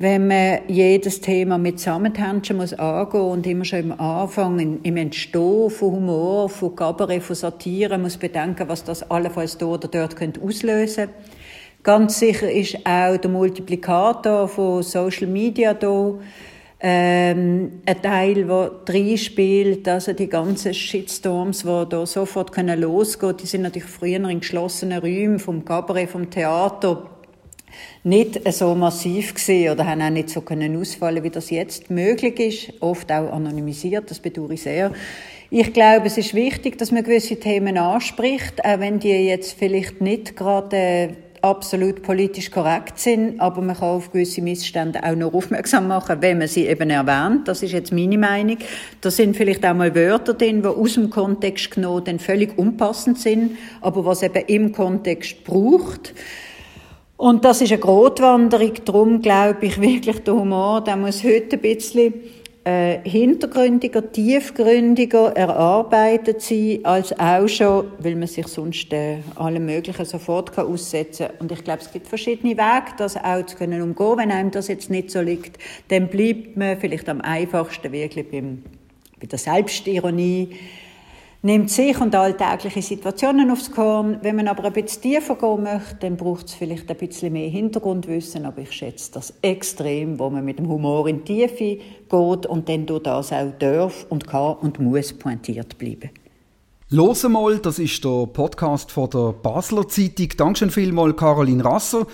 wenn 0.00 0.28
man 0.28 0.60
jedes 0.68 1.20
Thema 1.20 1.58
mit 1.58 1.78
Zusammenhängen 1.78 2.56
muss 2.56 2.72
angehen 2.72 3.20
und 3.20 3.46
immer 3.46 3.64
schon 3.64 3.80
im 3.80 4.00
Anfang, 4.00 4.80
im 4.82 4.96
Entstehen 4.96 5.70
von 5.70 5.92
Humor, 5.92 6.48
von 6.48 6.74
Kabarett, 6.76 7.22
von 7.22 7.34
Satire 7.34 7.98
muss 7.98 8.16
bedenken, 8.16 8.68
was 8.68 8.84
das 8.84 9.08
allenfalls 9.10 9.58
dort 9.58 9.84
oder 9.84 10.08
dort 10.08 10.40
auslösen 10.40 11.06
könnte. 11.06 11.37
Ganz 11.82 12.18
sicher 12.18 12.50
ist 12.50 12.76
auch 12.84 13.16
der 13.16 13.30
Multiplikator 13.30 14.48
von 14.48 14.82
Social 14.82 15.28
Media 15.28 15.74
da. 15.74 16.14
Ähm, 16.80 17.80
ein 17.86 18.02
Teil, 18.02 18.44
der 18.44 18.70
drin 18.84 19.18
spielt, 19.18 19.88
also 19.88 20.12
die 20.12 20.28
ganzen 20.28 20.72
Shitstorms, 20.72 21.62
die 21.62 21.84
da 21.88 22.06
sofort 22.06 22.52
können 22.52 22.80
losgehen, 22.80 23.36
die 23.36 23.46
sind 23.46 23.62
natürlich 23.62 23.88
früher 23.88 24.28
in 24.28 24.40
geschlossenen 24.40 25.00
Räumen 25.00 25.40
vom 25.40 25.64
Cabaret, 25.64 26.08
vom 26.08 26.30
Theater 26.30 27.10
nicht 28.04 28.40
so 28.52 28.74
massiv 28.74 29.34
gesehen 29.34 29.72
oder 29.72 29.86
haben 29.86 30.02
auch 30.02 30.10
nicht 30.10 30.30
so 30.30 30.40
können 30.40 30.76
ausfallen, 30.76 31.22
wie 31.22 31.30
das 31.30 31.50
jetzt 31.50 31.90
möglich 31.90 32.38
ist. 32.38 32.82
Oft 32.82 33.10
auch 33.10 33.32
anonymisiert, 33.32 34.10
das 34.10 34.20
bedauere 34.20 34.52
ich 34.52 34.62
sehr. 34.62 34.92
Ich 35.50 35.72
glaube, 35.72 36.06
es 36.06 36.18
ist 36.18 36.34
wichtig, 36.34 36.78
dass 36.78 36.92
man 36.92 37.02
gewisse 37.02 37.40
Themen 37.40 37.78
anspricht, 37.78 38.64
auch 38.64 38.80
wenn 38.80 38.98
die 38.98 39.08
jetzt 39.08 39.58
vielleicht 39.58 40.00
nicht 40.00 40.36
gerade 40.36 41.16
absolut 41.42 42.02
politisch 42.02 42.50
korrekt 42.50 42.98
sind, 42.98 43.40
aber 43.40 43.60
man 43.62 43.76
kann 43.76 43.88
auf 43.88 44.12
gewisse 44.12 44.42
Missstände 44.42 45.02
auch 45.02 45.14
noch 45.14 45.32
aufmerksam 45.32 45.88
machen, 45.88 46.16
wenn 46.20 46.38
man 46.38 46.48
sie 46.48 46.66
eben 46.66 46.90
erwähnt. 46.90 47.46
Das 47.48 47.62
ist 47.62 47.72
jetzt 47.72 47.92
meine 47.92 48.18
Meinung. 48.18 48.58
Da 49.00 49.10
sind 49.10 49.36
vielleicht 49.36 49.64
auch 49.64 49.74
mal 49.74 49.94
Wörter 49.94 50.34
drin, 50.34 50.62
die 50.62 50.68
aus 50.68 50.94
dem 50.94 51.10
Kontext 51.10 51.70
genommen 51.70 52.04
dann 52.04 52.18
völlig 52.18 52.56
unpassend 52.58 53.18
sind, 53.18 53.58
aber 53.80 54.04
was 54.04 54.22
eben 54.22 54.44
im 54.46 54.72
Kontext 54.72 55.44
braucht. 55.44 56.14
Und 57.16 57.44
das 57.44 57.60
ist 57.60 57.72
eine 57.72 57.80
Grotwanderung. 57.80 58.72
Darum 58.84 59.20
glaube 59.20 59.66
ich 59.66 59.80
wirklich, 59.80 60.20
der 60.20 60.34
Humor, 60.34 60.82
der 60.82 60.96
muss 60.96 61.24
heute 61.24 61.56
ein 61.56 61.62
bisschen 61.62 62.14
äh, 62.68 63.00
hintergründiger, 63.08 64.12
tiefgründiger 64.12 65.34
erarbeitet 65.34 66.42
sein, 66.42 66.80
als 66.82 67.18
auch 67.18 67.48
schon, 67.48 67.92
weil 67.98 68.14
man 68.14 68.28
sich 68.28 68.46
sonst 68.46 68.92
äh, 68.92 69.20
allem 69.36 69.64
Möglichen 69.64 70.04
sofort 70.04 70.52
kann 70.52 70.66
aussetzen 70.66 71.28
kann. 71.28 71.36
Und 71.38 71.52
ich 71.52 71.64
glaube, 71.64 71.80
es 71.80 71.90
gibt 71.90 72.06
verschiedene 72.06 72.58
Wege, 72.58 72.92
das 72.98 73.16
auch 73.16 73.46
zu 73.46 73.56
können 73.56 73.80
umgehen. 73.80 74.18
Wenn 74.18 74.30
einem 74.30 74.50
das 74.50 74.68
jetzt 74.68 74.90
nicht 74.90 75.10
so 75.10 75.22
liegt, 75.22 75.56
dann 75.88 76.08
bleibt 76.08 76.58
man 76.58 76.78
vielleicht 76.78 77.08
am 77.08 77.22
einfachsten 77.22 77.90
wirklich 77.90 78.30
beim, 78.30 78.62
bei 79.18 79.26
der 79.26 79.38
Selbstironie, 79.38 80.50
nimmt 81.42 81.70
sich 81.70 82.00
und 82.00 82.14
alltägliche 82.14 82.82
Situationen 82.82 83.50
aufs 83.50 83.70
Korn. 83.70 84.18
Wenn 84.22 84.36
man 84.36 84.48
aber 84.48 84.64
ein 84.64 84.72
bisschen 84.72 85.02
tiefer 85.02 85.36
gehen 85.36 85.62
möchte, 85.62 85.96
dann 86.00 86.16
braucht 86.16 86.46
es 86.46 86.54
vielleicht 86.54 86.90
ein 86.90 86.96
bisschen 86.96 87.32
mehr 87.32 87.48
Hintergrundwissen, 87.48 88.44
aber 88.44 88.62
ich 88.62 88.72
schätze 88.72 89.12
das 89.12 89.32
extrem, 89.42 90.18
wo 90.18 90.30
man 90.30 90.44
mit 90.44 90.58
dem 90.58 90.68
Humor 90.68 91.08
in 91.08 91.24
die 91.24 91.46
Tiefe 91.46 91.82
geht 92.08 92.46
und 92.46 92.68
dann 92.68 92.86
durch 92.86 93.02
das 93.02 93.32
auch 93.32 93.52
darf 93.58 94.06
und 94.08 94.26
kann 94.26 94.56
und 94.56 94.80
muss 94.80 95.12
pointiert 95.12 95.78
bleiben. 95.78 96.10
Los 96.90 97.22
mal, 97.24 97.58
das 97.58 97.78
ist 97.78 98.02
der 98.02 98.26
Podcast 98.26 98.90
von 98.90 99.10
der 99.10 99.32
Basler 99.32 99.86
Zeitung. 99.88 100.28
Dankeschön 100.36 100.70
vielmals, 100.70 101.16
Caroline 101.16 101.62
Rasser. 101.64 102.06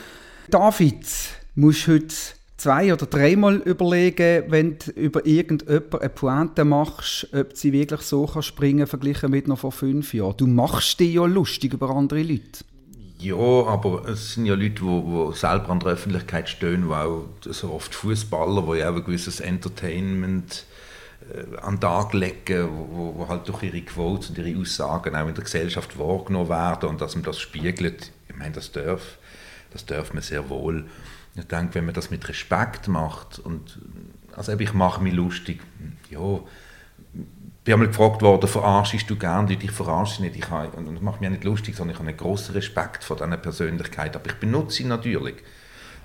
David, 0.51 1.07
musst 1.55 1.87
heute 1.87 2.15
zwei 2.57 2.93
oder 2.93 3.07
dreimal 3.07 3.57
überlegen, 3.57 4.45
wenn 4.49 4.79
du 4.79 4.91
über 4.93 5.27
irgendjemand 5.27 5.95
eine 5.95 6.09
Pointe 6.09 6.65
machst, 6.65 7.29
ob 7.33 7.57
sie 7.57 7.73
wirklich 7.73 8.03
so 8.03 8.27
kann 8.27 8.43
springen 8.43 8.87
verglichen 8.87 9.31
mit 9.31 9.49
noch 9.49 9.59
vor 9.59 9.73
fünf 9.73 10.15
Jahren. 10.15 10.37
Du 10.37 10.47
machst 10.47 11.01
dich 11.01 11.15
ja 11.15 11.27
lustig 11.27 11.75
über 11.75 11.91
andere 11.91 12.23
Leute. 12.23 12.65
Ja, 13.19 13.37
aber 13.37 14.07
es 14.09 14.35
sind 14.35 14.47
ja 14.47 14.55
Leute, 14.55 14.83
die, 14.83 15.37
selber 15.37 15.71
an 15.71 15.81
der 15.81 15.93
Öffentlichkeit 15.93 16.49
stehen, 16.49 16.89
die 16.89 16.95
auch 16.95 17.25
so 17.43 17.73
oft 17.73 17.95
Fußballer, 17.95 18.63
die 18.75 18.85
auch 18.85 18.97
ein 18.97 19.05
gewisses 19.05 19.41
Entertainment 19.41 20.67
äh, 21.33 21.57
an 21.59 21.77
den 21.77 21.81
Tag 21.81 22.13
legen, 22.13 22.69
wo, 22.91 23.15
wo, 23.17 23.29
halt 23.29 23.49
durch 23.49 23.63
ihre 23.63 23.81
Quotes 23.81 24.29
und 24.29 24.39
ihre 24.39 24.61
Aussagen 24.61 25.17
auch 25.17 25.27
in 25.27 25.35
der 25.35 25.45
Gesellschaft 25.45 25.99
wahrgenommen 25.99 26.51
werden 26.51 26.91
und 26.91 27.01
dass 27.01 27.15
man 27.15 27.25
das 27.25 27.41
spiegelt. 27.41 28.11
Ich 28.29 28.37
meine, 28.37 28.53
das 28.53 28.73
darf, 28.73 29.17
das 29.73 29.87
darf 29.87 30.13
man 30.13 30.23
sehr 30.23 30.51
wohl. 30.51 30.85
Ich 31.37 31.47
denke, 31.47 31.75
wenn 31.75 31.87
man 31.87 31.95
das 31.95 32.11
mit 32.11 32.29
Respekt 32.29 32.89
macht 32.89 33.39
und 33.39 33.81
also 34.37 34.53
ich 34.53 34.73
mache 34.73 35.03
mich 35.03 35.15
lustig, 35.15 35.61
ja, 36.11 36.41
ich 37.15 37.65
bin 37.65 37.75
einmal 37.75 37.89
gefragt 37.89 38.21
worden, 38.23 38.47
verarschst 38.47 39.09
du 39.09 39.17
gern 39.17 39.49
Leute? 39.49 39.65
Ich 39.65 39.71
verarsche 39.71 40.23
nicht. 40.23 40.37
Ich 40.37 40.51
habe, 40.51 40.77
und 40.77 40.95
das 40.95 41.03
macht 41.03 41.23
mich 41.23 41.31
nicht 41.31 41.45
lustig, 41.45 41.75
sondern 41.75 41.95
ich 41.95 41.99
habe 41.99 42.09
einen 42.09 42.19
grossen 42.19 42.53
Respekt 42.53 43.03
vor 43.03 43.17
dieser 43.17 43.37
Persönlichkeit. 43.39 44.15
Aber 44.15 44.27
ich 44.27 44.35
benutze 44.35 44.77
sie 44.77 44.85
natürlich. 44.85 45.37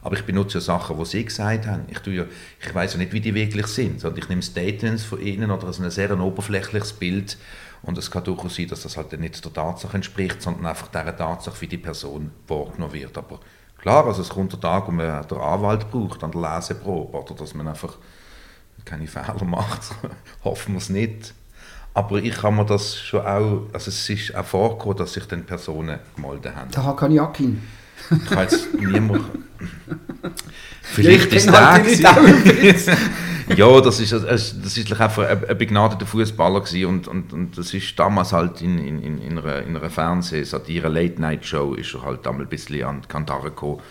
Aber 0.02 0.16
ich 0.16 0.24
benutze 0.24 0.60
ja 0.60 0.62
Sachen, 0.62 0.98
die 0.98 1.06
sie 1.06 1.26
gesagt 1.26 1.68
haben. 1.68 1.84
Ich, 1.90 2.06
ja, 2.08 2.24
ich 2.62 2.74
weiß 2.74 2.94
ja 2.94 3.00
nicht, 3.00 3.12
wie 3.12 3.20
die 3.20 3.36
wirklich 3.36 3.68
sind, 3.68 4.00
sondern 4.00 4.20
ich 4.20 4.30
nehme 4.30 4.42
Statements 4.42 5.04
von 5.04 5.22
ihnen 5.22 5.52
oder 5.52 5.68
ein 5.68 5.92
sehr 5.92 6.18
oberflächliches 6.18 6.94
Bild 6.94 7.38
und 7.82 7.98
es 7.98 8.12
kann 8.12 8.24
durchaus 8.24 8.56
sein, 8.56 8.68
dass 8.68 8.84
das 8.84 8.98
halt 8.98 9.18
nicht 9.20 9.44
der 9.44 9.54
Tatsache 9.54 9.96
entspricht, 9.96 10.42
sondern 10.42 10.66
einfach 10.68 10.88
der 10.88 11.16
Tatsache, 11.16 11.62
wie 11.62 11.68
die 11.68 11.78
Person 11.78 12.32
wahrgenommen 12.48 12.94
wird. 12.94 13.18
Aber 13.18 13.40
klar, 13.82 14.06
also 14.06 14.22
es 14.22 14.30
kommt 14.30 14.52
der 14.54 14.60
Tag, 14.60 14.88
wo 14.88 14.92
man 14.92 15.26
den 15.28 15.38
Anwalt 15.38 15.90
braucht 15.92 16.24
an 16.24 16.32
der 16.32 16.42
Leseprobe 16.42 17.18
oder 17.18 17.36
dass 17.36 17.54
man 17.54 17.68
einfach 17.68 17.96
keine 18.86 19.08
Fehler 19.08 19.44
macht. 19.46 19.82
Hoffen 20.44 20.74
wir 20.74 20.80
es 20.80 20.90
nicht. 20.90 21.34
Aber 21.94 22.18
ich 22.18 22.36
kann 22.36 22.56
mir 22.56 22.66
das 22.66 22.96
schon 22.96 23.22
auch, 23.22 23.64
also 23.74 23.90
es 23.90 24.10
ist 24.10 24.36
auch 24.36 24.46
vorgekommen, 24.46 24.98
dass 24.98 25.14
sich 25.14 25.26
dann 25.26 25.46
Personen 25.46 26.00
gemeldet 26.16 26.56
haben. 26.56 26.72
Der 26.72 26.86
Hakan 26.86 27.12
Yakin. 27.12 27.62
Ich 28.12 28.26
kann 28.30 28.44
jetzt 28.44 28.74
niemand... 28.80 29.26
Vielleicht 30.82 31.32
ja, 31.32 31.38
ist 31.38 31.50
der 32.04 32.16
halt 32.16 32.88
Ja, 33.56 33.82
das 33.82 34.00
ist, 34.00 34.12
das 34.13 34.53
ist 34.53 35.01
einfach 35.01 35.27
ein, 35.27 35.58
begnadeter 35.58 36.06
Fußballer 36.06 36.63
und, 36.88 37.08
und, 37.08 37.34
und 37.34 37.58
das 37.58 37.74
ist 37.74 37.98
damals 37.98 38.32
halt 38.32 38.62
in, 38.62 38.77
in, 38.77 39.20
in 39.22 39.38
einer, 39.38 39.63
in 39.63 39.75
einer 39.75 39.89
Fernsehsatire, 39.89 40.88
Late-Night-Show, 40.88 41.74
ist 41.74 41.94
er 41.96 42.03
halt 42.03 42.25
damals 42.25 42.44
ein 42.44 42.50
bisschen 42.50 42.84
an 42.84 43.01
die 43.01 43.08
Kantare 43.08 43.50
gekommen. 43.50 43.82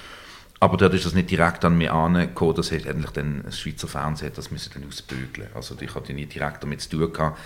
Aber 0.61 0.77
dort 0.77 0.95
ist 0.95 1.07
das 1.07 1.15
nicht 1.15 1.31
direkt 1.31 1.65
an 1.65 1.77
mich 1.77 1.91
angekommen, 1.91 2.55
das 2.55 2.73
hat 2.73 2.87
endlich 2.87 3.11
dann 3.11 3.43
das 3.45 3.59
Schweizer 3.59 3.89
Fernsehen 3.89 4.33
das 4.35 4.51
müssen 4.51 4.71
dann 4.75 4.87
ausbügeln. 4.87 5.49
Also 5.55 5.77
ich 5.81 5.95
hatte 5.95 6.13
nicht 6.13 6.35
direkt 6.35 6.63
damit 6.63 6.81
zu 6.81 6.91
tun 6.91 7.13
gehabt 7.13 7.39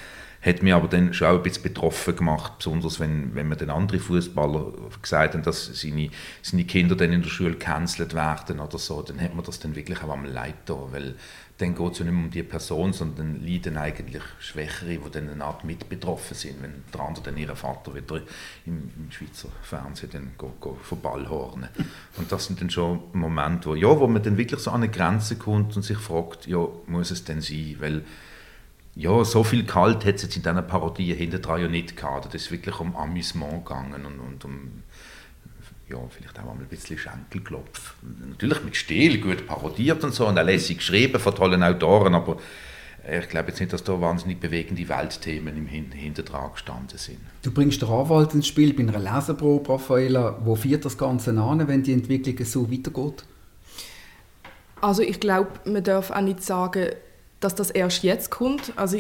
hat 0.42 0.62
mich 0.62 0.74
aber 0.74 0.88
dann 0.88 1.14
schon 1.14 1.28
auch 1.28 1.36
ein 1.36 1.42
bisschen 1.42 1.62
betroffen 1.62 2.16
gemacht, 2.16 2.54
besonders 2.58 2.98
wenn, 2.98 3.34
wenn 3.34 3.48
mir 3.48 3.56
dann 3.56 3.70
andere 3.70 4.00
Fußballer 4.00 4.72
gesagt 5.00 5.34
haben, 5.34 5.44
dass 5.44 5.66
seine, 5.80 6.10
seine 6.42 6.64
Kinder 6.64 6.96
dann 6.96 7.12
in 7.12 7.22
der 7.22 7.28
Schule 7.28 7.52
gecancelt 7.52 8.12
werden 8.12 8.58
oder 8.58 8.78
so, 8.78 9.02
dann 9.02 9.20
hat 9.20 9.36
man 9.36 9.44
das 9.44 9.60
dann 9.60 9.76
wirklich 9.76 10.02
auch 10.02 10.10
am 10.10 10.24
Leid 10.24 10.56
da, 10.66 10.76
weil 10.90 11.14
dann 11.58 11.74
geht 11.74 11.92
es 11.92 11.98
ja 11.98 12.04
nicht 12.04 12.14
mehr 12.14 12.24
um 12.24 12.30
die 12.30 12.42
Person, 12.42 12.92
sondern 12.92 13.34
dann 13.34 13.46
leiden 13.46 13.76
eigentlich 13.76 14.22
Schwächere, 14.40 14.98
die 14.98 15.10
dann 15.10 15.28
eine 15.28 15.44
Art 15.44 15.64
mit 15.64 15.88
betroffen 15.88 16.34
sind, 16.34 16.62
wenn 16.62 16.82
der 16.92 17.00
andere 17.00 17.24
dann 17.24 17.36
ihren 17.36 17.54
Vater 17.54 17.94
wieder 17.94 18.20
im, 18.66 18.90
im 18.96 19.10
Schweizer 19.10 19.48
Fernsehen 19.62 20.10
dann 20.12 20.32
go, 20.38 20.52
go 20.60 20.78
von 20.82 21.00
Ball 21.00 21.28
hornen. 21.28 21.68
Und 22.16 22.32
das 22.32 22.46
sind 22.46 22.60
dann 22.60 22.70
schon 22.70 23.00
Momente, 23.12 23.68
wo, 23.70 23.74
ja, 23.74 23.88
wo 23.88 24.06
man 24.06 24.22
dann 24.22 24.38
wirklich 24.38 24.60
so 24.60 24.70
an 24.70 24.82
eine 24.82 24.90
Grenze 24.90 25.36
kommt 25.36 25.76
und 25.76 25.82
sich 25.82 25.98
fragt, 25.98 26.46
ja, 26.46 26.66
muss 26.86 27.10
es 27.10 27.24
denn 27.24 27.40
sein, 27.40 27.76
weil 27.80 28.04
ja, 28.94 29.24
so 29.24 29.42
viel 29.42 29.64
kalt 29.64 30.04
hat 30.04 30.16
es 30.16 30.22
jetzt 30.22 30.36
in 30.36 30.42
diesen 30.42 30.66
Parodien 30.66 31.16
hinterher 31.16 31.58
ja 31.58 31.68
nicht 31.68 31.96
gehabt. 31.96 32.26
Das 32.26 32.34
ist 32.42 32.50
wirklich 32.50 32.78
um 32.78 32.94
Amüsement 32.94 33.64
gegangen 33.64 34.04
und, 34.04 34.20
und 34.20 34.44
um 34.44 34.82
ja, 35.92 35.98
vielleicht 36.10 36.38
auch 36.38 36.44
mal 36.44 36.52
ein 36.52 36.66
bisschen 36.66 36.98
Schenkelklopf. 36.98 37.94
Natürlich 38.28 38.64
mit 38.64 38.76
Stil, 38.76 39.20
gut 39.20 39.46
parodiert 39.46 40.02
und 40.02 40.14
so 40.14 40.26
und 40.26 40.38
auch 40.38 40.44
lässig 40.44 40.78
geschrieben 40.78 41.20
von 41.20 41.34
tollen 41.34 41.62
Autoren, 41.62 42.14
aber 42.14 42.38
ich 43.10 43.28
glaube 43.28 43.48
jetzt 43.48 43.58
nicht, 43.58 43.72
dass 43.72 43.82
da 43.82 44.00
wahnsinnig 44.00 44.38
bewegende 44.38 44.88
Weltthemen 44.88 45.56
im 45.56 45.66
Hintertrag 45.66 46.54
gestanden 46.54 46.98
sind. 46.98 47.18
Du 47.42 47.50
bringst 47.50 47.82
den 47.82 47.88
Anwalt 47.88 48.32
ins 48.32 48.46
Spiel 48.46 48.72
bei 48.74 48.84
einer 48.84 48.98
Leserprobe, 48.98 49.72
Raffaella. 49.72 50.38
Wo 50.44 50.54
führt 50.54 50.84
das 50.84 50.96
Ganze 50.96 51.30
an, 51.36 51.66
wenn 51.66 51.82
die 51.82 51.92
Entwicklung 51.92 52.44
so 52.44 52.70
weitergeht? 52.70 53.24
Also 54.80 55.02
ich 55.02 55.18
glaube, 55.18 55.50
man 55.64 55.82
darf 55.82 56.12
auch 56.12 56.20
nicht 56.20 56.44
sagen, 56.44 56.90
dass 57.42 57.54
das 57.54 57.70
erst 57.70 58.02
jetzt 58.02 58.30
kommt. 58.30 58.72
Also 58.76 58.98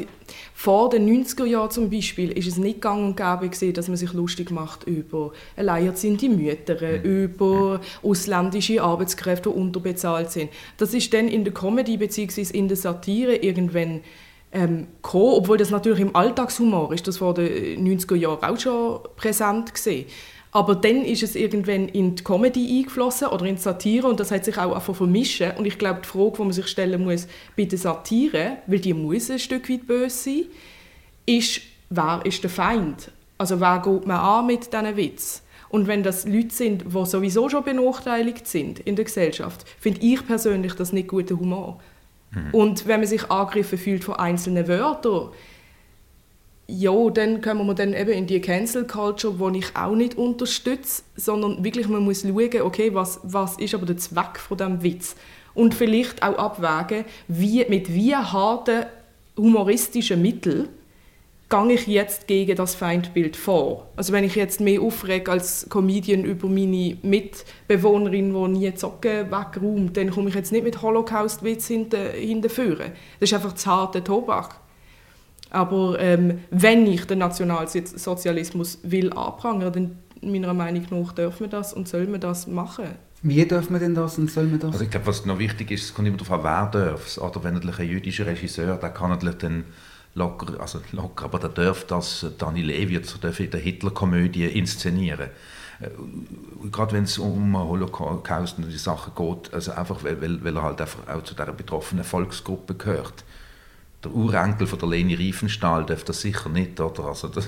vor 0.54 0.90
den 0.90 1.08
90er 1.08 1.44
Jahren 1.44 1.70
zum 1.70 1.90
Beispiel 1.90 2.30
ist 2.32 2.46
es 2.46 2.56
nicht 2.56 2.80
gang 2.80 3.04
und 3.04 3.16
gäbe 3.16 3.48
gewesen, 3.48 3.72
dass 3.72 3.88
man 3.88 3.96
sich 3.96 4.12
lustig 4.12 4.50
macht 4.50 4.84
über 4.84 5.32
alleinerziehende 5.56 6.28
Mütter, 6.28 6.76
mhm. 6.80 7.02
über 7.02 7.80
ausländische 8.02 8.82
Arbeitskräfte, 8.82 9.50
die 9.50 9.56
unterbezahlt 9.56 10.30
sind. 10.30 10.50
Das 10.76 10.92
ist 10.94 11.12
dann 11.14 11.28
in 11.28 11.44
der 11.44 11.54
Comedy 11.54 11.96
bzw. 11.96 12.56
in 12.56 12.68
der 12.68 12.76
Satire 12.76 13.36
irgendwann 13.36 14.00
ähm, 14.52 14.86
gekommen, 15.02 15.34
obwohl 15.34 15.56
das 15.56 15.70
natürlich 15.70 16.00
im 16.00 16.14
Alltagshumor 16.14 16.92
ist, 16.92 17.08
das 17.08 17.18
vor 17.18 17.34
den 17.34 17.86
90er 17.86 18.16
Jahren 18.16 18.42
auch 18.42 18.58
schon 18.58 19.00
präsent 19.16 19.72
gesehen. 19.72 20.06
Aber 20.54 20.74
dann 20.74 21.02
ist 21.04 21.22
es 21.22 21.34
irgendwann 21.34 21.88
in 21.88 22.14
die 22.14 22.22
Comedy 22.22 22.78
eingeflossen 22.78 23.28
oder 23.28 23.46
in 23.46 23.56
die 23.56 23.62
Satire 23.62 24.06
und 24.06 24.20
das 24.20 24.30
hat 24.30 24.44
sich 24.44 24.58
auch 24.58 24.74
einfach 24.74 24.94
vermischen. 24.94 25.52
Und 25.56 25.64
ich 25.64 25.78
glaube, 25.78 26.02
die 26.04 26.08
Frage, 26.08 26.32
die 26.36 26.42
man 26.42 26.52
sich 26.52 26.68
stellen 26.68 27.02
muss 27.02 27.26
bei 27.56 27.64
der 27.64 27.78
Satire, 27.78 28.58
weil 28.66 28.78
die 28.78 28.92
muss 28.92 29.30
ein 29.30 29.38
Stück 29.38 29.70
weit 29.70 29.86
böse 29.86 30.10
sein, 30.10 30.44
ist, 31.24 31.62
wer 31.88 32.20
ist 32.24 32.42
der 32.42 32.50
Feind? 32.50 33.10
Also 33.38 33.60
wer 33.60 33.78
geht 33.78 34.06
man 34.06 34.18
an 34.18 34.46
mit 34.46 34.70
diesen 34.70 34.96
Witz? 34.96 35.42
Und 35.70 35.86
wenn 35.86 36.02
das 36.02 36.26
Leute 36.26 36.54
sind, 36.54 36.84
die 36.84 37.06
sowieso 37.06 37.48
schon 37.48 37.64
benachteiligt 37.64 38.46
sind 38.46 38.78
in 38.80 38.94
der 38.94 39.06
Gesellschaft, 39.06 39.66
finde 39.80 40.02
ich 40.02 40.24
persönlich 40.26 40.74
das 40.74 40.92
nicht 40.92 41.08
guter 41.08 41.38
Humor. 41.38 41.80
Mhm. 42.30 42.50
Und 42.52 42.86
wenn 42.86 43.00
man 43.00 43.06
sich 43.06 43.30
angegriffen 43.30 43.78
fühlt 43.78 44.04
von 44.04 44.16
einzelnen 44.16 44.68
Wörtern, 44.68 45.30
ja, 46.72 47.10
dann 47.10 47.42
kommen 47.42 47.66
wir 47.66 47.74
dann 47.74 47.92
eben 47.92 48.12
in 48.12 48.26
die 48.26 48.40
Cancel 48.40 48.86
Culture, 48.86 49.52
die 49.52 49.58
ich 49.58 49.76
auch 49.76 49.94
nicht 49.94 50.16
unterstütze, 50.16 51.02
sondern 51.16 51.62
wirklich 51.62 51.86
man 51.86 52.02
muss 52.02 52.22
schauen, 52.22 52.62
okay, 52.62 52.94
was, 52.94 53.20
was 53.24 53.58
ist 53.58 53.74
aber 53.74 53.84
der 53.84 53.98
Zweck 53.98 54.38
von 54.38 54.56
dem 54.56 54.82
Witz 54.82 55.14
und 55.52 55.74
vielleicht 55.74 56.22
auch 56.22 56.38
abwägen, 56.38 57.04
wie, 57.28 57.66
mit 57.68 57.92
wie 57.92 58.16
harten 58.16 58.86
humoristischen 59.36 60.22
Mitteln 60.22 60.70
gehe 61.50 61.72
ich 61.72 61.86
jetzt 61.86 62.26
gegen 62.26 62.56
das 62.56 62.74
Feindbild 62.74 63.36
vor. 63.36 63.86
Also 63.94 64.14
wenn 64.14 64.24
ich 64.24 64.34
jetzt 64.34 64.62
mehr 64.62 64.80
aufrege 64.80 65.30
als 65.30 65.66
Comedian 65.68 66.24
über 66.24 66.48
meine 66.48 66.96
Mitbewohnerin, 67.02 68.32
die 68.32 68.58
nie 68.58 68.74
Zocken 68.74 69.30
wegräumt, 69.30 69.94
dann 69.98 70.10
komme 70.10 70.30
ich 70.30 70.34
jetzt 70.34 70.52
nicht 70.52 70.64
mit 70.64 70.80
Holocaust-Witz 70.80 71.66
hinterführen. 71.66 72.92
Das 73.20 73.28
ist 73.28 73.34
einfach 73.34 73.54
zu 73.54 73.70
harter 73.70 74.02
Tobak. 74.02 74.62
Aber 75.52 75.98
ähm, 76.00 76.38
wenn 76.50 76.86
ich 76.86 77.04
den 77.04 77.18
Nationalsozialismus 77.18 78.78
will 78.84 79.12
anprangern, 79.12 79.72
dann 79.72 79.98
meiner 80.22 80.54
Meinung 80.54 80.86
nach 80.90 81.12
dürfen 81.12 81.40
wir 81.40 81.48
das 81.48 81.74
und 81.74 81.86
soll 81.86 82.06
man 82.06 82.20
das 82.20 82.46
machen. 82.46 82.86
Wie 83.22 83.44
dürfen 83.46 83.74
wir 83.74 83.80
denn 83.80 83.94
das 83.94 84.16
und 84.16 84.30
soll 84.30 84.46
man 84.46 84.60
das? 84.60 84.72
Also 84.72 84.84
ich 84.84 84.90
glaube, 84.90 85.06
was 85.06 85.26
noch 85.26 85.38
wichtig 85.38 85.70
ist, 85.70 85.84
es 85.84 85.94
kommt 85.94 86.08
immer 86.08 86.16
darauf 86.16 86.32
an, 86.32 86.42
wer 86.72 86.86
darf 86.86 87.18
Oder 87.18 87.44
wenn 87.44 87.54
natürlich 87.54 87.78
ein 87.80 87.88
jüdischer 87.88 88.26
Regisseur, 88.26 88.76
der 88.76 88.90
kann 88.90 89.10
natürlich 89.10 89.36
dann 89.36 89.64
locker, 90.14 90.58
also 90.58 90.80
locker, 90.92 91.26
aber 91.26 91.38
der 91.38 91.50
darf 91.50 91.84
das, 91.84 92.26
Dani 92.38 92.62
Levy, 92.62 92.98
darf 93.20 93.40
in 93.40 93.50
der 93.50 93.60
Hitler-Komödie 93.60 94.46
inszenieren. 94.46 95.28
Äh, 95.80 95.90
gerade 96.70 96.92
wenn 96.92 97.04
es 97.04 97.18
um 97.18 97.58
Holocaust 97.58 98.56
und 98.56 98.70
die 98.70 98.78
Sachen 98.78 99.12
geht, 99.14 99.52
also 99.52 99.72
einfach, 99.72 100.02
weil, 100.02 100.22
weil, 100.22 100.42
weil 100.42 100.56
er 100.56 100.62
halt 100.62 100.80
einfach 100.80 101.06
auch 101.08 101.22
zu 101.22 101.34
dieser 101.34 101.52
betroffenen 101.52 102.04
Volksgruppe 102.04 102.74
gehört 102.74 103.24
der 104.04 104.12
Urenkel 104.12 104.66
von 104.66 104.78
der 104.78 104.88
Leni 104.88 105.14
Riefenstahl 105.14 105.86
darf 105.86 106.02
das 106.02 106.20
sicher 106.20 106.48
nicht, 106.48 106.80
oder? 106.80 107.04
Also 107.04 107.28
das, 107.28 107.46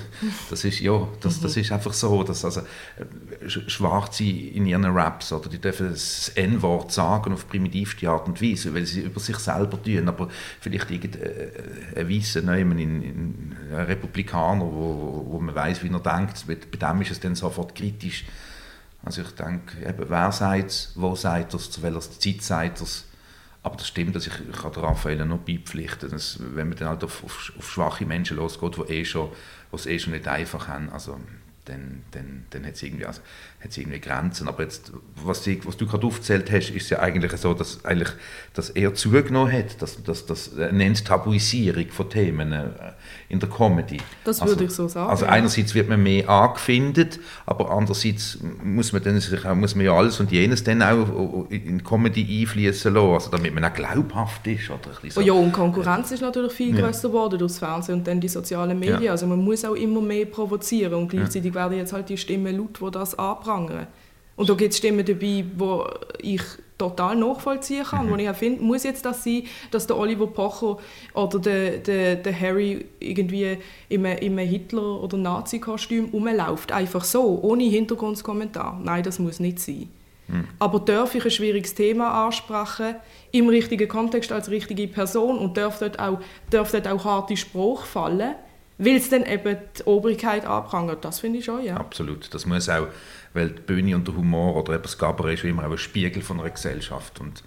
das 0.49 0.63
ist 0.63 0.79
ja, 0.79 1.07
das, 1.19 1.41
das 1.41 1.57
ist 1.57 1.71
einfach 1.71 1.93
so, 1.93 2.23
dass 2.23 2.45
also 2.45 2.61
äh, 2.61 3.49
Schwarze 3.49 4.23
in 4.23 4.65
ihren 4.65 4.85
Raps 4.85 5.33
oder 5.33 5.49
die 5.49 5.59
dürfen 5.59 5.89
das 5.89 6.29
N-Wort 6.29 6.93
sagen 6.93 7.33
auf 7.33 7.47
primitivste 7.49 8.09
Art 8.09 8.27
und 8.27 8.41
Weise, 8.41 8.73
weil 8.73 8.85
sie 8.85 9.01
über 9.01 9.19
sich 9.19 9.37
selber 9.37 9.81
tun, 9.81 10.07
aber 10.07 10.29
vielleicht 10.61 10.91
irgendein 10.91 11.21
äh, 11.21 11.99
ein 11.99 12.09
Weißer 12.09 12.39
in, 12.57 12.71
in 12.79 13.57
ein 13.71 13.85
Republikaner, 13.85 14.65
wo, 14.65 15.25
wo 15.29 15.39
man 15.39 15.53
weiß, 15.53 15.83
wie 15.83 15.91
er 15.91 15.99
denkt, 15.99 16.45
bei 16.47 16.55
dem 16.55 17.01
ist 17.01 17.11
es 17.11 17.19
dann 17.19 17.35
sofort 17.35 17.75
kritisch. 17.75 18.25
Also 19.03 19.21
ich 19.21 19.31
denke, 19.31 19.87
eben, 19.87 20.09
wer 20.09 20.31
sagt 20.31 20.69
es, 20.71 20.91
wo 20.95 21.15
sagt 21.15 21.53
es, 21.53 21.69
zu 21.69 21.83
welcher 21.83 21.99
Zeit 21.99 22.41
sagt 22.41 22.81
es, 22.81 23.05
aber 23.65 23.77
das 23.77 23.87
stimmt, 23.87 24.15
dass 24.15 24.27
ich, 24.27 24.33
ich 24.47 24.61
kann 24.61 24.71
Raphael 24.73 25.25
noch 25.25 25.39
beipflichten, 25.39 26.11
dass, 26.11 26.37
wenn 26.39 26.69
man 26.69 26.77
dann 26.77 26.89
halt 26.89 27.03
auf, 27.03 27.23
auf, 27.23 27.51
auf 27.57 27.71
schwache 27.71 28.05
Menschen 28.05 28.37
losgeht, 28.37 28.77
die 28.77 28.93
eh 28.93 29.05
es 29.71 29.87
eh 29.87 29.97
schon 29.97 30.13
nicht 30.13 30.27
einfach 30.27 30.67
haben, 30.67 30.91
also 30.91 31.19
dann, 31.65 32.03
dann, 32.11 32.45
dann 32.51 32.63
hat 32.63 32.75
es 32.75 32.83
irgendwie, 32.83 33.07
also, 33.07 33.21
irgendwie 33.73 33.99
Grenzen. 33.99 34.47
Aber 34.47 34.63
jetzt, 34.63 34.91
was, 35.23 35.41
die, 35.41 35.63
was 35.65 35.77
du 35.77 35.85
gerade 35.85 36.05
aufgezählt 36.05 36.51
hast, 36.51 36.69
ist 36.69 36.89
ja 36.89 36.99
eigentlich 36.99 37.31
so, 37.33 37.53
dass 37.53 37.83
eigentlich 37.85 38.09
das 38.53 38.69
eher 38.69 38.93
zugenommen 38.93 39.51
hat, 39.51 39.81
dass, 39.81 40.01
dass, 40.03 40.25
dass 40.25 40.57
eine 40.57 40.85
Enttabuisierung 40.85 41.87
von 41.89 42.09
Themen 42.09 42.51
äh, 42.51 42.65
in 43.29 43.39
der 43.39 43.49
Comedy. 43.49 43.97
Das 44.23 44.41
also, 44.41 44.53
würde 44.53 44.65
ich 44.65 44.71
so 44.71 44.87
sagen. 44.87 45.09
Also 45.09 45.25
einerseits 45.25 45.73
wird 45.73 45.89
man 45.89 46.01
mehr 46.01 46.29
angefindet, 46.29 47.19
aber 47.45 47.71
andererseits 47.71 48.37
muss 48.63 48.93
man, 48.93 49.03
dann 49.03 49.19
sich 49.19 49.43
muss 49.55 49.75
man 49.75 49.85
ja 49.85 49.93
alles 49.93 50.19
und 50.19 50.31
jenes 50.31 50.63
dann 50.63 50.81
auch 50.81 51.49
in 51.49 51.83
Comedy 51.83 52.41
einfließen 52.41 52.93
lassen, 52.93 53.13
also 53.13 53.31
damit 53.31 53.53
man 53.53 53.65
auch 53.65 53.73
glaubhaft 53.73 54.45
ist. 54.47 54.69
Oder 54.69 55.09
so. 55.09 55.19
Oh 55.19 55.23
ja, 55.23 55.33
und 55.33 55.51
Konkurrenz 55.51 56.11
ist 56.11 56.21
natürlich 56.21 56.53
viel 56.53 56.77
ja. 56.77 56.85
größer 56.85 57.09
geworden 57.09 57.39
durchs 57.39 57.59
Fernsehen 57.59 57.99
und 57.99 58.07
dann 58.07 58.19
die 58.19 58.29
sozialen 58.29 58.77
Medien. 58.77 59.01
Ja. 59.01 59.11
Also 59.11 59.27
man 59.27 59.39
muss 59.39 59.65
auch 59.65 59.75
immer 59.75 60.01
mehr 60.01 60.25
provozieren 60.25 60.93
und 60.93 61.09
gleichzeitig 61.09 61.53
ja. 61.53 61.61
werden 61.61 61.77
jetzt 61.77 61.93
halt 61.93 62.09
die 62.09 62.17
Stimmen 62.17 62.55
laut, 62.57 62.79
die 62.79 62.91
das 62.91 63.17
anprangern. 63.17 63.54
Und 64.35 64.49
da 64.49 64.53
gibt 64.53 64.71
es 64.71 64.77
Stimmen 64.77 65.05
dabei, 65.05 65.45
wo 65.55 65.87
ich 66.19 66.41
total 66.77 67.15
nachvollziehen 67.15 67.85
kann, 67.85 68.07
mhm. 68.07 68.11
wo 68.11 68.15
ich 68.15 68.29
auch 68.29 68.35
finde, 68.35 68.61
muss 68.61 68.83
jetzt 68.83 69.05
das 69.05 69.23
sein, 69.23 69.43
dass 69.71 69.87
der 69.87 69.97
Oliver 69.97 70.27
Pocher 70.27 70.77
oder 71.13 71.39
der, 71.39 71.77
der, 71.77 72.15
der 72.17 72.39
Harry 72.39 72.85
irgendwie 72.99 73.57
in 73.87 74.05
einem, 74.05 74.37
Hitler- 74.39 75.01
oder 75.01 75.17
Nazi-Kostüm 75.17 76.09
rumläuft, 76.11 76.71
einfach 76.71 77.03
so, 77.03 77.39
ohne 77.41 77.63
Hintergrundkommentar. 77.63 78.79
Nein, 78.83 79.03
das 79.03 79.19
muss 79.19 79.39
nicht 79.39 79.59
sein. 79.59 79.89
Mhm. 80.27 80.47
Aber 80.59 80.79
darf 80.79 81.15
ich 81.15 81.23
ein 81.23 81.31
schwieriges 81.31 81.75
Thema 81.75 82.25
ansprechen, 82.25 82.95
im 83.31 83.47
richtigen 83.47 83.87
Kontext 83.87 84.31
als 84.31 84.49
richtige 84.49 84.87
Person 84.87 85.37
und 85.37 85.55
darf 85.55 85.79
dort 85.79 85.99
auch, 85.99 86.19
darf 86.49 86.71
dort 86.71 86.87
auch 86.87 87.05
harte 87.05 87.37
Spruch 87.37 87.85
fallen, 87.85 88.35
weil 88.77 88.97
es 88.97 89.09
dann 89.09 89.25
eben 89.25 89.57
die 89.77 89.83
Obrigkeit 89.83 90.45
anprangert. 90.45 91.05
Das 91.05 91.19
finde 91.19 91.39
ich 91.39 91.45
schon, 91.45 91.63
ja. 91.63 91.77
Absolut. 91.77 92.33
Das 92.33 92.45
muss 92.45 92.69
auch, 92.69 92.87
weil 93.33 93.49
die 93.49 93.61
Bühne 93.61 93.95
und 93.95 94.07
der 94.07 94.15
Humor 94.15 94.55
oder 94.55 94.73
eben 94.73 94.83
das 94.83 94.97
Kabarett 94.97 95.39
ist 95.39 95.45
immer 95.45 95.65
auch 95.65 95.71
ein 95.71 95.77
Spiegel 95.77 96.21
von 96.21 96.39
einer 96.39 96.49
Gesellschaft 96.49 97.19
und 97.19 97.43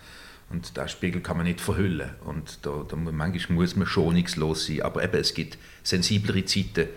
und 0.51 0.77
diesen 0.77 0.89
Spiegel 0.89 1.21
kann 1.21 1.37
man 1.37 1.47
nicht 1.47 1.61
verhüllen. 1.61 2.11
Und 2.25 2.65
da, 2.65 2.85
da, 2.89 2.97
manchmal 2.97 3.59
muss 3.59 3.77
man 3.77 3.87
schonungslos 3.87 4.67
sein. 4.67 4.83
Aber 4.83 5.05
eben, 5.05 5.21
es 5.21 5.35
gibt 5.35 5.59
sensiblere 5.83 6.45
Zeiten. 6.45 6.89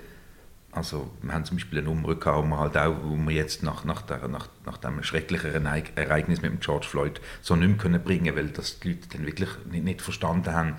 Also, 0.71 1.11
wir 1.21 1.33
haben 1.33 1.43
zum 1.43 1.57
Beispiel 1.57 1.79
eine 1.79 1.89
Nummer 1.89 2.15
gehabt, 2.15 2.37
wo 2.37 2.49
wir, 2.49 2.57
halt 2.57 2.77
auch, 2.77 2.95
wo 3.03 3.17
wir 3.17 3.35
jetzt 3.35 3.61
nach, 3.61 3.83
nach, 3.83 4.03
der, 4.03 4.25
nach, 4.29 4.47
nach 4.65 4.77
dem 4.77 5.03
schrecklichen 5.03 5.65
Ereignis 5.65 6.41
mit 6.41 6.49
dem 6.49 6.61
George 6.61 6.87
Floyd 6.89 7.19
so 7.41 7.57
nicht 7.57 7.67
mehr 7.67 7.77
können 7.77 8.01
bringen 8.01 8.33
weil 8.37 8.47
das 8.47 8.79
die 8.79 8.89
Leute 8.89 9.09
dann 9.09 9.25
wirklich 9.25 9.49
nicht, 9.69 9.83
nicht 9.83 10.01
verstanden 10.01 10.53
haben, 10.53 10.75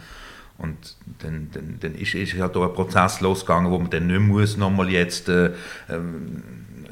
und 0.62 0.96
dann, 1.18 1.50
dann, 1.52 1.78
dann 1.80 1.94
ist, 1.94 2.14
ist 2.14 2.32
ja 2.34 2.48
da 2.48 2.62
ein 2.62 2.72
Prozess 2.72 3.20
losgegangen, 3.20 3.70
wo 3.70 3.78
man 3.78 3.90
dann 3.90 4.06
nicht 4.06 4.20
muss 4.20 4.56
nochmal 4.56 4.88
jetzt 4.90 5.28
äh, 5.28 5.50
ähm, 5.90 6.42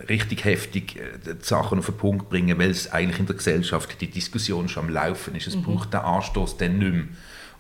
richtig 0.09 0.45
heftig 0.45 0.97
äh, 0.97 1.35
die 1.35 1.45
Sachen 1.45 1.79
auf 1.79 1.87
den 1.87 1.97
Punkt 1.97 2.29
bringen, 2.29 2.59
weil 2.59 2.71
es 2.71 2.91
eigentlich 2.93 3.21
in 3.21 3.27
der 3.27 3.37
Gesellschaft 3.37 4.01
die 4.01 4.11
Diskussion 4.11 4.69
schon 4.69 4.87
am 4.87 4.91
Laufen 4.91 5.37
ist. 5.37 5.47
Es 5.47 5.57
mhm. 5.57 5.63
braucht 5.63 5.95
den 5.95 6.01
Anstoß 6.01 6.57
dann 6.57 6.79
nicht 6.79 6.93
mehr 6.93 7.05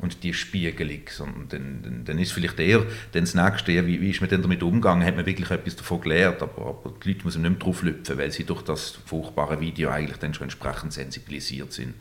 und 0.00 0.22
die 0.22 0.34
Spiegelung. 0.34 1.02
Sondern 1.08 1.46
dann, 1.48 1.82
dann, 1.82 2.04
dann 2.04 2.18
ist 2.18 2.32
vielleicht 2.32 2.58
eher 2.58 2.80
dann 3.12 3.22
das 3.22 3.34
Nächste, 3.34 3.86
wie, 3.86 4.00
wie 4.00 4.10
ist 4.10 4.20
man 4.20 4.30
denn 4.30 4.42
damit 4.42 4.62
umgegangen, 4.62 5.06
hat 5.06 5.16
man 5.16 5.26
wirklich 5.26 5.50
etwas 5.50 5.76
davon 5.76 6.00
gelernt, 6.00 6.42
aber, 6.42 6.66
aber 6.66 6.94
die 7.04 7.12
Leute 7.12 7.24
müssen 7.24 7.42
nicht 7.42 7.50
mehr 7.50 7.60
drauf 7.60 7.82
lüpfen, 7.82 8.18
weil 8.18 8.32
sie 8.32 8.44
durch 8.44 8.62
das 8.62 8.98
furchtbare 9.06 9.60
Video 9.60 9.90
eigentlich 9.90 10.18
dann 10.18 10.34
schon 10.34 10.44
entsprechend 10.44 10.92
sensibilisiert 10.92 11.72
sind. 11.72 11.94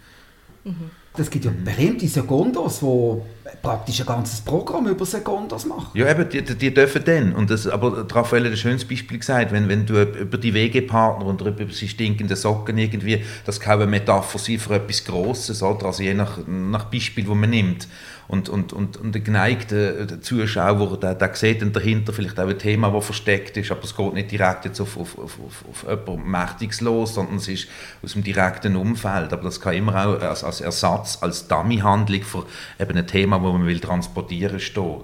Es 1.18 1.30
gibt 1.30 1.44
ja 1.44 1.52
berühmte 1.52 2.08
Segundos, 2.08 2.80
die 2.80 3.56
praktisch 3.62 4.00
ein 4.00 4.06
ganzes 4.06 4.42
Programm 4.42 4.88
über 4.88 5.06
Segundos 5.06 5.66
machen. 5.66 5.90
Ja, 5.94 6.10
eben, 6.10 6.30
die, 6.30 6.42
die 6.42 6.74
dürfen 6.74 7.04
dann. 7.04 7.34
Und 7.34 7.50
das, 7.50 7.68
aber 7.68 8.06
Raphael 8.10 8.46
hat 8.46 8.52
ein 8.52 8.58
schönes 8.58 8.86
Beispiel 8.86 9.18
gesagt, 9.18 9.52
wenn, 9.52 9.68
wenn 9.68 9.86
du 9.86 10.02
über 10.02 10.38
die 10.38 10.54
Wegepartner 10.54 11.26
und 11.26 11.42
über 11.42 11.66
die 11.66 11.88
stinkenden 11.88 12.38
Socken 12.38 12.78
irgendwie, 12.78 13.24
das 13.46 13.60
kann 13.60 13.82
eine 13.82 13.90
Metapher 13.90 14.40
sein 14.40 14.60
für 14.60 14.76
etwas 14.76 15.04
Grosses, 15.04 15.62
oder? 15.62 15.88
also 15.88 16.04
je 16.04 16.14
nach, 16.14 16.40
nach 16.48 16.86
Beispiel, 16.86 17.26
das 17.26 17.36
man 17.36 17.50
nimmt 17.50 17.88
und, 18.30 18.48
und, 18.48 18.74
und, 18.74 18.96
und 18.98 19.16
der 19.16 19.22
geneigte 19.22 20.08
äh, 20.08 20.22
Zuschauer, 20.22 21.00
der, 21.00 21.16
der 21.16 21.34
sieht 21.34 21.64
dann 21.64 21.74
dahinter 21.74 22.14
vielleicht 22.14 22.40
auch 22.40 22.48
ein 22.48 22.60
Thema, 22.60 22.92
das 22.92 23.06
versteckt 23.06 23.58
ist, 23.58 23.72
aber 23.72 23.84
es 23.84 23.96
geht 23.96 24.14
nicht 24.14 24.30
direkt 24.30 24.66
jetzt 24.66 24.80
auf, 24.80 24.98
auf, 24.98 25.18
auf, 25.18 25.40
auf, 25.40 25.66
auf 25.68 25.90
jemand 25.90 26.28
Mächtiges 26.28 26.82
los, 26.82 27.16
sondern 27.16 27.38
es 27.38 27.48
ist 27.48 27.68
aus 28.04 28.14
dem 28.14 28.24
direkten 28.24 28.76
Umfeld. 28.76 29.34
Aber 29.34 29.42
das 29.42 29.60
kann 29.60 29.74
immer 29.74 30.06
auch 30.06 30.22
als, 30.22 30.44
als 30.44 30.62
Ersatz, 30.62 31.18
als 31.22 31.48
Dummy-Handlung 31.48 32.22
für 32.22 32.46
eben 32.80 32.96
ein 32.96 33.08
Thema, 33.08 33.40
das 33.40 33.52
man 33.52 33.66
will 33.66 33.80
transportieren 33.80 34.60
stehen. 34.60 35.02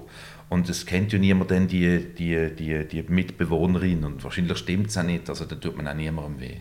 Und 0.48 0.68
es 0.68 0.86
kennt 0.86 1.12
ja 1.12 1.18
niemand 1.18 1.50
dann 1.50 1.66
die, 1.66 2.14
die, 2.14 2.54
die, 2.54 2.86
die 2.86 3.02
Mitbewohnerin 3.02 4.04
und 4.04 4.22
wahrscheinlich 4.22 4.58
stimmt 4.58 4.88
es 4.88 4.96
auch 4.96 5.02
nicht, 5.02 5.28
also 5.28 5.44
da 5.44 5.56
tut 5.56 5.76
man 5.76 5.88
auch 5.88 5.94
niemandem 5.94 6.40
weh. 6.40 6.56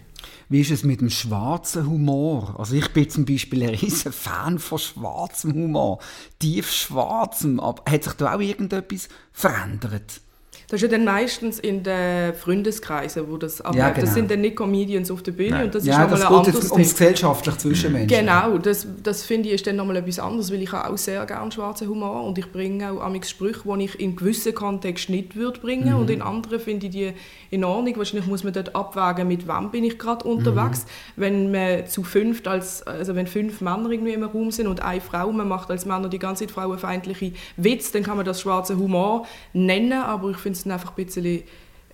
Wie 0.50 0.62
ist 0.62 0.72
es 0.72 0.84
mit 0.84 1.01
dem 1.01 1.12
schwarzen 1.12 1.88
Humor? 1.88 2.56
Also 2.58 2.75
ich 2.75 2.88
bin 2.89 3.10
zum 3.10 3.25
Beispiel 3.25 3.63
ein 3.63 3.70
riesen 3.70 4.12
Fan 4.12 4.58
von 4.58 4.80
schwarzem 4.80 5.54
Humor, 5.54 6.00
tief 6.39 6.71
schwarzem, 6.71 7.60
aber 7.60 7.84
hat 7.91 8.04
sich 8.04 8.13
da 8.13 8.36
auch 8.36 8.39
irgendetwas 8.39 9.08
verändert? 9.32 10.21
Das 10.67 10.82
ist 10.82 10.91
ja 10.91 10.97
dann 10.97 11.06
meistens 11.06 11.60
in 11.60 11.84
den 11.84 12.34
Freundeskreisen, 12.34 13.30
wo 13.30 13.38
das 13.38 13.62
aber 13.62 13.78
ja, 13.78 13.89
genau. 13.89 14.06
Das 14.06 14.13
sind 14.13 14.32
dann 14.32 14.41
nicht 14.41 14.56
Comedians 14.56 15.12
auf 15.12 15.21
der 15.21 15.32
Bühne 15.32 15.65
und 15.65 15.75
das 15.75 15.86
ja, 15.86 16.04
ist 16.04 16.12
nochmal 16.12 16.28
ein 16.28 16.45
anderes 16.45 16.71
ums 16.71 16.91
gesellschaftlich 16.91 17.58
Zwischenmenschen. 17.58 18.08
Genau, 18.08 18.58
das, 18.58 18.88
das 19.04 19.23
finde 19.23 19.49
ich 19.49 19.56
ist 19.56 19.67
dann 19.67 19.75
nochmal 19.75 19.97
etwas 19.97 20.19
anderes, 20.19 20.51
weil 20.51 20.62
ich 20.62 20.71
habe 20.71 20.89
auch 20.91 20.97
sehr 20.97 21.25
gerne 21.25 21.51
schwarzen 21.51 21.88
Humor 21.88 22.23
und 22.23 22.38
ich 22.38 22.51
bringe 22.51 22.91
auch 22.91 23.01
amix 23.01 23.30
Sprüche, 23.30 23.62
die 23.65 23.86
ich 23.86 23.99
in 23.99 24.15
gewissen 24.15 24.56
Kontexten 24.56 25.15
nicht 25.15 25.36
würde 25.36 25.60
bringen 25.60 25.93
mhm. 25.93 25.99
und 25.99 26.10
in 26.10 26.21
anderen 26.21 26.60
finde 26.60 26.88
ich 26.88 26.91
die 26.91 27.13
in 27.51 27.63
Ordnung. 27.63 27.97
Wahrscheinlich 27.97 28.28
muss 28.28 28.43
man 28.43 28.54
dort 28.54 28.75
abwägen, 28.75 29.28
mit 29.28 29.47
wem 29.47 29.69
bin 29.71 29.84
ich 29.84 29.99
gerade 29.99 30.28
unterwegs. 30.28 30.86
Mhm. 31.15 31.21
Wenn 31.21 31.51
man 31.51 31.88
zu 31.88 32.04
fünft, 32.04 32.47
als, 32.47 32.84
also 32.84 33.15
wenn 33.15 33.28
fünf 33.28 33.62
Männer 33.62 33.89
irgendwie 33.89 34.13
im 34.13 34.23
Raum 34.23 34.51
sind 34.51 34.67
und 34.67 34.82
eine 34.82 35.01
Frau, 35.01 35.32
man 35.32 35.47
macht 35.47 35.69
als 35.69 35.86
Männer 35.86 36.10
die 36.10 36.19
ganze 36.19 36.45
Zeit 36.45 36.51
frauenfeindliche 36.51 37.34
Witze, 37.58 37.93
dann 37.93 38.04
kann 38.04 38.17
man 38.17 38.25
das 38.25 38.41
schwarze 38.41 38.78
Humor 38.78 39.25
nennen, 39.54 39.93
aber 39.93 40.32
ich 40.32 40.38
finde 40.38 40.55
es 40.56 40.72
einfach 40.72 40.98
ein 40.98 41.06
bisschen 41.06 41.44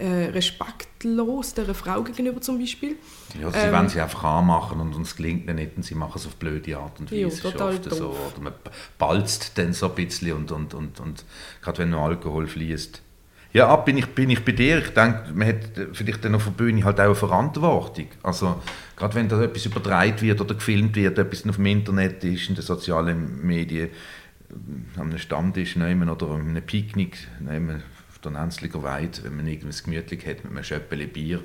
äh, 0.01 0.29
respektlos 0.31 1.53
der 1.53 1.73
Frau 1.75 2.01
gegenüber 2.01 2.41
zum 2.41 2.59
Beispiel. 2.59 2.95
Ja, 3.39 3.51
sie 3.51 3.59
ähm, 3.59 3.73
wollen 3.73 3.89
sie 3.89 4.01
einfach 4.01 4.23
anmachen 4.23 4.79
und 4.79 4.95
uns 4.95 5.15
gelingt 5.15 5.45
nicht 5.45 5.77
und 5.77 5.83
sie 5.83 5.95
machen 5.95 6.13
es 6.15 6.25
auf 6.25 6.35
blöde 6.37 6.77
Art 6.77 6.99
und 6.99 7.11
Weise. 7.11 7.43
Ja, 7.43 7.51
total 7.51 7.75
oft 7.75 7.93
so. 7.93 8.09
Oder 8.09 8.41
man 8.41 8.53
balzt 8.97 9.57
dann 9.57 9.73
so 9.73 9.89
ein 9.89 9.95
bisschen 9.95 10.33
und, 10.33 10.51
und, 10.51 10.73
und, 10.73 10.99
und 10.99 11.25
gerade 11.61 11.79
wenn 11.79 11.91
noch 11.91 12.05
Alkohol 12.05 12.47
fließt. 12.47 13.01
Ja, 13.53 13.75
bin 13.75 13.97
ich, 13.97 14.07
bin 14.07 14.29
ich 14.29 14.43
bei 14.45 14.53
dir. 14.53 14.79
Ich 14.79 14.89
denke, 14.89 15.25
man 15.33 15.47
hat 15.47 15.71
vielleicht 15.91 16.23
dann 16.23 16.35
auf 16.35 16.45
der 16.45 16.51
Bühne 16.51 16.83
halt 16.85 16.99
auch 16.99 17.05
eine 17.05 17.15
Verantwortung. 17.15 18.07
Also, 18.23 18.61
gerade 18.95 19.15
wenn 19.15 19.27
da 19.27 19.41
etwas 19.41 19.65
übertragen 19.65 20.21
wird 20.21 20.39
oder 20.39 20.55
gefilmt 20.55 20.95
wird, 20.95 21.19
etwas 21.19 21.45
auf 21.47 21.57
dem 21.57 21.65
Internet 21.65 22.23
ist, 22.23 22.47
in 22.47 22.55
den 22.55 22.63
sozialen 22.63 23.45
Medien, 23.45 23.89
an 24.95 25.07
einem 25.07 25.17
Stammtisch 25.17 25.75
nehmen 25.75 26.09
oder 26.09 26.29
an 26.29 26.47
einem 26.47 26.63
Picknick 26.63 27.27
nehmen, 27.39 27.83
der 28.23 28.31
Nenzliger 28.31 28.83
Weide, 28.83 29.23
wenn 29.23 29.35
man 29.35 29.47
irgendwas 29.47 29.83
gemütlich 29.83 30.25
hat 30.25 30.43
mit 30.43 30.53
einem 30.53 30.63
Schöppeli 30.63 31.07
Bier, 31.07 31.41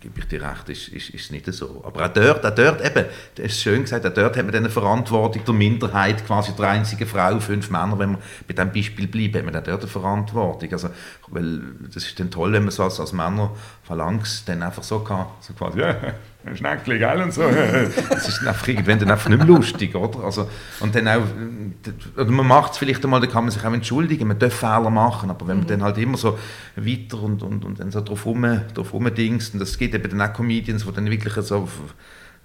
gebe 0.00 0.20
ich 0.20 0.26
dir 0.26 0.42
recht, 0.42 0.68
ist, 0.68 0.88
ist, 0.88 1.10
ist 1.10 1.32
nicht 1.32 1.46
so. 1.52 1.82
Aber 1.84 2.04
auch 2.04 2.12
dort, 2.12 2.44
auch 2.44 2.54
dort 2.54 2.84
eben, 2.84 3.06
das 3.34 3.46
ist 3.46 3.62
schön 3.62 3.82
gesagt, 3.82 4.06
auch 4.06 4.12
dort 4.12 4.36
hat 4.36 4.44
man 4.44 4.54
eine 4.54 4.70
Verantwortung 4.70 5.44
der 5.44 5.54
Minderheit, 5.54 6.24
quasi 6.26 6.52
der 6.52 6.68
einzige 6.68 7.06
Frau, 7.06 7.40
fünf 7.40 7.70
Männer, 7.70 7.98
wenn 7.98 8.12
wir 8.12 8.18
bei 8.46 8.54
diesem 8.54 8.72
Beispiel 8.72 9.08
bleiben, 9.08 9.38
hat 9.38 9.44
man 9.44 9.56
auch 9.56 9.64
dort 9.64 9.82
eine 9.82 9.90
Verantwortung. 9.90 10.72
Also, 10.72 10.90
weil 11.28 11.60
das 11.92 12.04
ist 12.04 12.18
dann 12.20 12.30
toll, 12.30 12.52
wenn 12.52 12.62
man 12.62 12.70
so 12.70 12.84
als, 12.84 13.00
als 13.00 13.12
Männer 13.12 13.54
Phalanx 13.82 14.44
dann 14.44 14.62
einfach 14.62 14.82
so 14.82 15.00
kann, 15.00 15.26
so 15.40 15.54
quasi, 15.54 15.80
Schneckli, 16.54 16.98
gell, 16.98 17.22
und 17.22 17.32
so. 17.32 17.42
Das 18.10 18.28
ist 18.28 18.40
dann 18.40 18.48
einfach 18.48 18.68
irgendwann 18.68 18.98
dann 18.98 19.10
einfach 19.10 19.28
nicht 19.28 19.38
mehr 19.38 19.46
lustig, 19.46 19.94
oder? 19.94 20.24
Also, 20.24 20.48
und 20.80 20.94
dann 20.94 21.08
auch, 21.08 21.22
oder 22.16 22.30
man 22.30 22.46
macht 22.46 22.72
es 22.72 22.78
vielleicht 22.78 23.02
einmal, 23.04 23.20
da 23.20 23.26
kann 23.26 23.44
man 23.44 23.50
sich 23.50 23.64
auch 23.64 23.72
entschuldigen, 23.72 24.28
man 24.28 24.38
darf 24.38 24.54
Fehler 24.54 24.90
machen, 24.90 25.30
aber 25.30 25.48
wenn 25.48 25.58
man 25.58 25.64
mhm. 25.64 25.70
dann 25.70 25.82
halt 25.82 25.98
immer 25.98 26.16
so 26.16 26.38
weiter 26.76 27.22
und, 27.22 27.42
und, 27.42 27.64
und 27.64 27.80
dann 27.80 27.90
so 27.90 28.00
drauf, 28.00 28.26
rum, 28.26 28.60
drauf 28.74 28.92
rumdingst, 28.92 29.54
und 29.54 29.60
das 29.60 29.76
geht 29.78 29.94
eben 29.94 30.08
dann 30.10 30.20
auch 30.20 30.32
Comedians, 30.32 30.84
die 30.84 30.92
dann 30.92 31.10
wirklich 31.10 31.34
so 31.34 31.56
auf, 31.56 31.80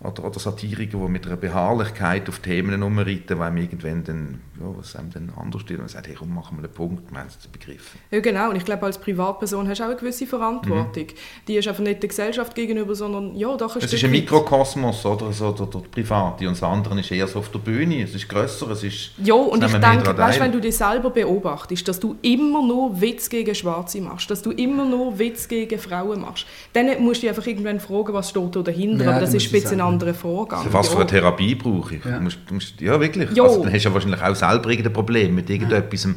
oder, 0.04 0.26
oder 0.26 0.40
Satiriker, 0.40 0.98
die 0.98 1.08
mit 1.12 1.28
einer 1.28 1.38
Beharrlichkeit 1.38 2.28
auf 2.28 2.40
Themen 2.40 2.82
umreiten, 2.82 3.38
weil 3.38 3.52
man 3.52 3.58
irgendwann 3.58 4.04
dann, 4.04 4.42
ja, 4.60 4.66
was 4.76 4.96
einem 4.96 5.12
dann 5.12 5.32
anders 5.40 5.62
steht 5.62 5.80
und 5.80 5.90
sagt, 5.90 6.08
hey, 6.08 6.16
komm, 6.18 6.34
machen 6.34 6.58
wir 6.58 6.68
den 6.68 6.74
Punkt, 6.74 7.12
wir 7.12 7.20
haben 7.20 7.28
es 7.28 7.48
begriffen. 7.48 8.00
Ja, 8.10 8.20
genau. 8.20 8.50
Und 8.50 8.56
ich 8.56 8.66
glaube, 8.66 8.84
als 8.86 8.98
Privatperson 8.98 9.68
hast 9.68 9.80
du 9.80 9.84
auch 9.84 9.90
eine 9.90 9.98
gewisse 9.98 10.26
Verantwortung. 10.26 11.04
Mhm. 11.04 11.46
Die 11.48 11.56
ist 11.56 11.68
einfach 11.68 11.84
nicht 11.84 12.02
der 12.02 12.10
Gesellschaft 12.10 12.56
gegenüber, 12.56 12.96
sondern, 12.96 13.36
ja, 13.36 13.56
doch 13.56 13.76
ein 13.76 13.82
Es 13.84 13.94
ist 13.94 14.04
ein 14.04 14.12
Mikrokosmos, 14.12 15.06
oder, 15.06 15.32
so, 15.32 15.52
der, 15.52 15.68
der, 15.68 15.80
Private, 15.80 16.48
und 16.48 16.54
das 16.54 16.64
andere 16.64 17.00
ist 17.00 17.12
eher 17.12 17.28
so 17.28 17.40
auf 17.40 17.50
der 17.50 17.60
Bühne, 17.60 18.04
es 18.04 18.16
ist 18.16 18.28
grösser, 18.28 18.72
es 18.72 18.84
ist... 18.84 19.12
Ja, 19.24 19.36
und 19.36 19.64
ich 19.64 19.72
denke, 19.72 20.18
weißt, 20.18 20.40
wenn 20.40 20.52
du 20.52 20.60
dich 20.60 20.78
selber 20.78 21.12
beobachtest, 21.12 21.88
dass 21.88 22.00
du 22.00 22.16
immer 22.24 22.66
nur 22.66 23.00
Witz 23.00 23.30
gegen 23.30 23.54
Schwarze 23.54 24.02
machst, 24.02 24.32
dass 24.32 24.42
du 24.42 24.50
immer 24.52 24.86
nur 24.86 25.20
Witz 25.20 25.48
gegen 25.48 25.78
Frauen 25.78 26.22
machst, 26.22 26.48
dann 26.74 26.88
musst 27.04 27.22
du 27.22 27.28
dich 27.28 27.30
einfach 27.30 27.46
irgendwann 27.46 27.80
fragen, 27.80 28.14
was 28.14 28.32
steht 28.32 28.56
da 28.56 28.62
dahinter, 28.62 29.06
ja, 29.06 29.12
aber 29.12 29.20
das 29.20 29.34
ist 29.36 29.46
ein 29.46 29.52
bisschen 29.52 29.91
anderen 29.92 30.14
Vorgang. 30.14 30.66
Was 30.72 30.90
für 30.90 30.98
eine 30.98 31.08
Therapie 31.08 31.56
brauche 31.56 31.96
ich? 31.96 32.06
Ja, 32.06 32.20
musst, 32.20 32.40
musst, 32.52 32.80
ja 32.82 33.00
wirklich. 33.00 33.32
Ja. 33.32 33.44
Also, 33.44 33.64
dann 33.64 33.74
hast 33.74 33.84
du 33.84 33.90
ja 33.90 33.94
wahrscheinlich 33.94 34.22
auch 34.22 34.36
selber 34.36 34.70
ein 34.70 34.94
Problem 34.94 35.36
mit 35.36 35.50
irgendetwas. 35.50 36.08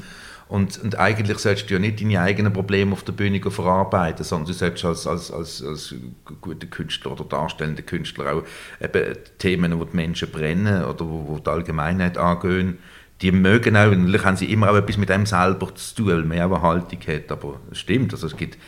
Und, 0.46 0.78
und 0.82 0.98
eigentlich 0.98 1.38
solltest 1.38 1.70
du 1.70 1.74
ja 1.74 1.80
nicht 1.80 2.00
deine 2.00 2.20
eigenen 2.20 2.52
Probleme 2.52 2.92
auf 2.92 3.02
der 3.02 3.12
Bühne 3.12 3.40
verarbeiten, 3.40 4.24
sondern 4.24 4.46
du 4.46 4.52
solltest 4.52 4.84
als, 4.84 5.06
als, 5.06 5.30
als, 5.30 5.62
als 5.62 5.94
guter 6.40 6.66
Künstler 6.66 7.12
oder 7.12 7.24
darstellender 7.24 7.82
Künstler 7.82 8.34
auch 8.34 8.42
eben 8.80 9.16
Themen, 9.38 9.78
wo 9.78 9.84
die 9.84 9.96
Menschen 9.96 10.30
brennen 10.30 10.84
oder 10.84 11.00
wo, 11.00 11.26
wo 11.28 11.38
die 11.38 11.50
Allgemeinheit 11.50 12.18
angehen, 12.18 12.78
die 13.22 13.32
mögen 13.32 13.76
auch, 13.76 13.90
natürlich 13.90 14.24
haben 14.24 14.36
sie 14.36 14.52
immer 14.52 14.70
auch 14.70 14.76
etwas 14.76 14.98
mit 14.98 15.08
dem 15.08 15.24
selber 15.24 15.74
zu 15.74 15.94
tun, 15.94 16.08
weil 16.08 16.24
man 16.24 16.40
auch 16.40 16.56
eine 16.56 16.62
Haltung 16.62 17.00
hat, 17.06 17.32
aber 17.32 17.60
es 17.70 17.78
stimmt, 17.78 18.12
also 18.12 18.26
es 18.26 18.36
gibt 18.36 18.58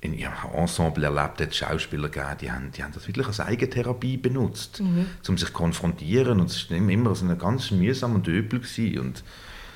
in 0.00 0.14
ihrem 0.14 0.32
Ensemble 0.54 1.04
erlebt 1.04 1.40
hat 1.40 1.54
Schauspieler 1.54 2.08
gegeben, 2.08 2.36
die 2.40 2.50
haben, 2.50 2.70
die 2.72 2.82
haben 2.82 2.92
das 2.92 3.06
wirklich 3.06 3.26
als 3.26 3.40
Eigentherapie 3.40 4.16
benutzt, 4.16 4.80
mhm. 4.80 5.06
um 5.28 5.36
sich 5.36 5.48
zu 5.48 5.52
konfrontieren 5.54 6.40
und 6.40 6.50
es 6.50 6.70
war 6.70 6.76
immer 6.76 7.14
so 7.14 7.24
eine 7.24 7.36
ganz 7.36 7.70
mühsam 7.70 8.14
und 8.14 8.26
übel 8.26 8.60
und 8.98 9.22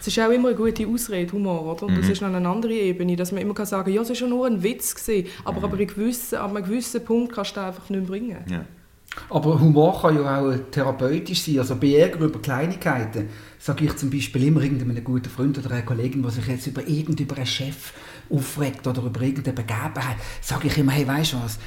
es 0.01 0.09
ist 0.09 0.21
auch 0.21 0.31
immer 0.31 0.49
eine 0.49 0.57
gute 0.57 0.87
Ausrede, 0.87 1.33
Humor, 1.33 1.65
oder? 1.65 1.85
Und 1.85 1.97
das 1.97 2.05
mhm. 2.05 2.13
ist 2.13 2.21
noch 2.21 2.29
eine 2.29 2.47
andere 2.47 2.75
Ebene, 2.75 3.17
dass 3.17 3.33
man 3.33 3.41
immer 3.41 3.55
kann 3.55 3.65
sagen 3.65 3.85
kann, 3.85 3.95
ja, 3.95 4.03
es 4.03 4.11
war 4.11 4.17
schon 4.17 4.29
nur 4.29 4.47
ein 4.47 4.63
Witz, 4.63 4.95
gewesen, 4.95 5.31
aber 5.47 5.61
mhm. 5.61 5.65
ab, 5.65 5.73
einem 5.73 5.87
gewissen, 5.87 6.37
ab 6.37 6.51
einem 6.55 6.63
gewissen 6.63 7.03
Punkt 7.03 7.33
kannst 7.33 7.57
du 7.57 7.61
einfach 7.61 7.89
nicht 7.89 8.01
mehr 8.01 8.09
bringen. 8.09 8.45
Ja. 8.51 8.67
Aber 9.31 9.59
Humor 9.59 10.01
kann 10.03 10.17
ja 10.17 10.41
auch 10.41 10.55
therapeutisch 10.71 11.43
sein, 11.43 11.59
also 11.59 11.77
bei 11.77 11.95
Ärger 11.95 12.21
über 12.21 12.41
Kleinigkeiten 12.41 13.29
sage 13.59 13.87
ich 13.87 13.97
zum 13.97 14.11
Beispiel 14.11 14.49
immer 14.49 14.61
irgendeinem 14.61 15.03
guten 15.03 15.31
Freund 15.31 15.57
oder 15.59 15.71
einer 15.71 15.83
Kollegin, 15.83 16.21
der 16.21 16.31
sich 16.31 16.47
jetzt 16.49 16.67
über 16.67 16.87
irgendeinen 16.87 17.47
Chef 17.47 17.95
aufregt 18.31 18.87
oder 18.87 19.03
über 19.03 19.21
irgendeine 19.21 19.55
Begebenheit, 19.55 20.17
sage 20.41 20.69
ich 20.69 20.79
immer, 20.79 20.93
hey, 20.93 21.07
weißt 21.07 21.33
du 21.35 21.43
was, 21.43 21.59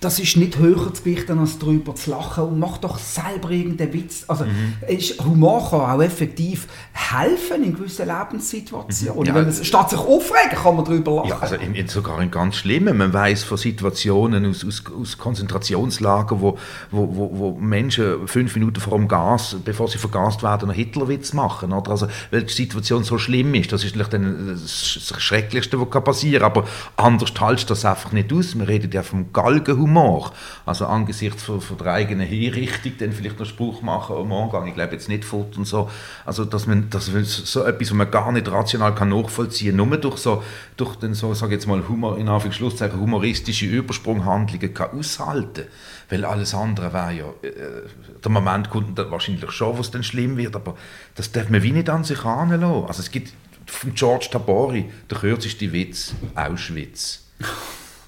das 0.00 0.20
ist 0.20 0.36
nicht 0.36 0.58
höher 0.58 0.94
zu 0.94 1.02
gewichten, 1.02 1.40
als 1.40 1.58
darüber 1.58 1.92
zu 1.96 2.10
lachen 2.10 2.44
und 2.44 2.58
mach 2.60 2.78
doch 2.78 2.98
selber 2.98 3.50
irgendeinen 3.50 3.92
Witz. 3.92 4.24
Also 4.28 4.44
mhm. 4.44 4.74
ist, 4.86 5.24
Humor 5.24 5.70
kann 5.70 5.80
auch 5.80 6.00
effektiv 6.00 6.68
helfen 6.92 7.64
in 7.64 7.74
gewissen 7.74 8.06
Lebenssituationen. 8.06 9.22
Mhm. 9.22 9.26
Ja, 9.26 9.34
Wenn 9.34 9.48
es, 9.48 9.66
statt 9.66 9.90
sich 9.90 9.98
aufregen, 9.98 10.56
kann 10.62 10.76
man 10.76 10.84
darüber 10.84 11.16
lachen. 11.16 11.30
Ja, 11.30 11.38
also 11.40 11.56
in, 11.56 11.74
in 11.74 11.88
sogar 11.88 12.22
in 12.22 12.30
ganz 12.30 12.56
schlimmen. 12.56 12.96
Man 12.96 13.12
weiß 13.12 13.42
von 13.42 13.58
Situationen 13.58 14.46
aus, 14.46 14.64
aus, 14.64 14.84
aus 15.00 15.18
Konzentrationslagern, 15.18 16.40
wo, 16.40 16.58
wo, 16.92 17.16
wo, 17.16 17.30
wo, 17.38 17.58
Menschen 17.58 18.28
fünf 18.28 18.54
Minuten 18.54 18.80
vor 18.80 18.96
dem 18.96 19.08
Gas, 19.08 19.56
bevor 19.64 19.88
sie 19.88 19.98
vergast 19.98 20.44
werden, 20.44 20.70
einen 20.70 20.78
Hitlerwitz 20.78 21.32
machen. 21.32 21.72
Oder? 21.72 21.90
Also, 21.90 22.06
weil 22.30 22.44
die 22.44 22.52
Situation 22.52 23.02
so 23.02 23.18
schlimm 23.18 23.52
ist. 23.54 23.72
Das 23.72 23.82
ist 23.82 23.94
vielleicht 23.94 24.12
das 24.12 24.70
Schrecklichste, 25.18 25.80
was 25.80 26.04
passieren 26.04 26.42
kann. 26.42 26.52
Aber 26.52 26.64
anders 26.96 27.32
haltest 27.40 27.68
du 27.68 27.72
das 27.74 27.84
einfach 27.84 28.12
nicht 28.12 28.32
aus. 28.32 28.56
Wir 28.56 28.68
reden 28.68 28.92
ja 28.92 29.02
vom 29.02 29.32
Galgenhumor 29.32 29.87
Humor. 29.88 30.32
Also 30.66 30.86
angesichts 30.86 31.42
von, 31.42 31.60
von 31.60 31.78
der 31.78 31.92
eigenen 31.92 32.26
Hinrichtung 32.26 32.92
dann 32.98 33.12
vielleicht 33.12 33.38
noch 33.38 33.46
Spruch 33.46 33.82
machen, 33.82 34.16
oh 34.16 34.24
morgen 34.24 34.68
ich 34.68 34.74
glaube 34.74 34.92
jetzt 34.92 35.08
nicht 35.08 35.24
fort 35.24 35.56
und 35.56 35.64
so. 35.64 35.90
Also 36.24 36.44
dass 36.44 36.66
man, 36.66 36.90
das 36.90 37.06
so 37.06 37.64
etwas, 37.64 37.88
was 37.90 37.96
man 37.96 38.10
gar 38.10 38.30
nicht 38.32 38.50
rational 38.50 38.94
kann 38.94 39.08
nachvollziehen, 39.08 39.76
nur 39.76 39.96
durch 39.96 40.18
so, 40.18 40.42
durch 40.76 40.96
den 40.96 41.14
so, 41.14 41.32
sage 41.34 41.54
jetzt 41.54 41.66
mal 41.66 41.88
Humor, 41.88 42.18
in 42.18 42.28
Anführungszeichen 42.28 43.00
humoristische 43.00 43.66
Übersprunghandlungen 43.66 44.74
kann 44.74 44.90
aushalten. 44.90 45.64
Weil 46.10 46.24
alles 46.24 46.54
andere 46.54 46.92
wäre 46.92 47.12
ja, 47.12 47.26
äh, 47.42 47.88
der 48.22 48.30
Moment 48.30 48.70
kommt 48.70 48.98
dann 48.98 49.10
wahrscheinlich 49.10 49.50
schon, 49.52 49.76
wo 49.76 49.80
es 49.80 49.90
dann 49.90 50.02
schlimm 50.02 50.36
wird, 50.36 50.54
aber 50.54 50.74
das 51.14 51.32
darf 51.32 51.48
man 51.48 51.62
wie 51.62 51.72
nicht 51.72 51.90
an 51.90 52.04
sich 52.04 52.24
heranlassen. 52.24 52.86
Also 52.86 53.00
es 53.00 53.10
gibt 53.10 53.32
von 53.66 53.94
George 53.94 54.28
Tabori, 54.30 54.90
der 55.10 55.18
kürzeste 55.18 55.72
Witz, 55.72 56.14
Auschwitz. 56.34 57.24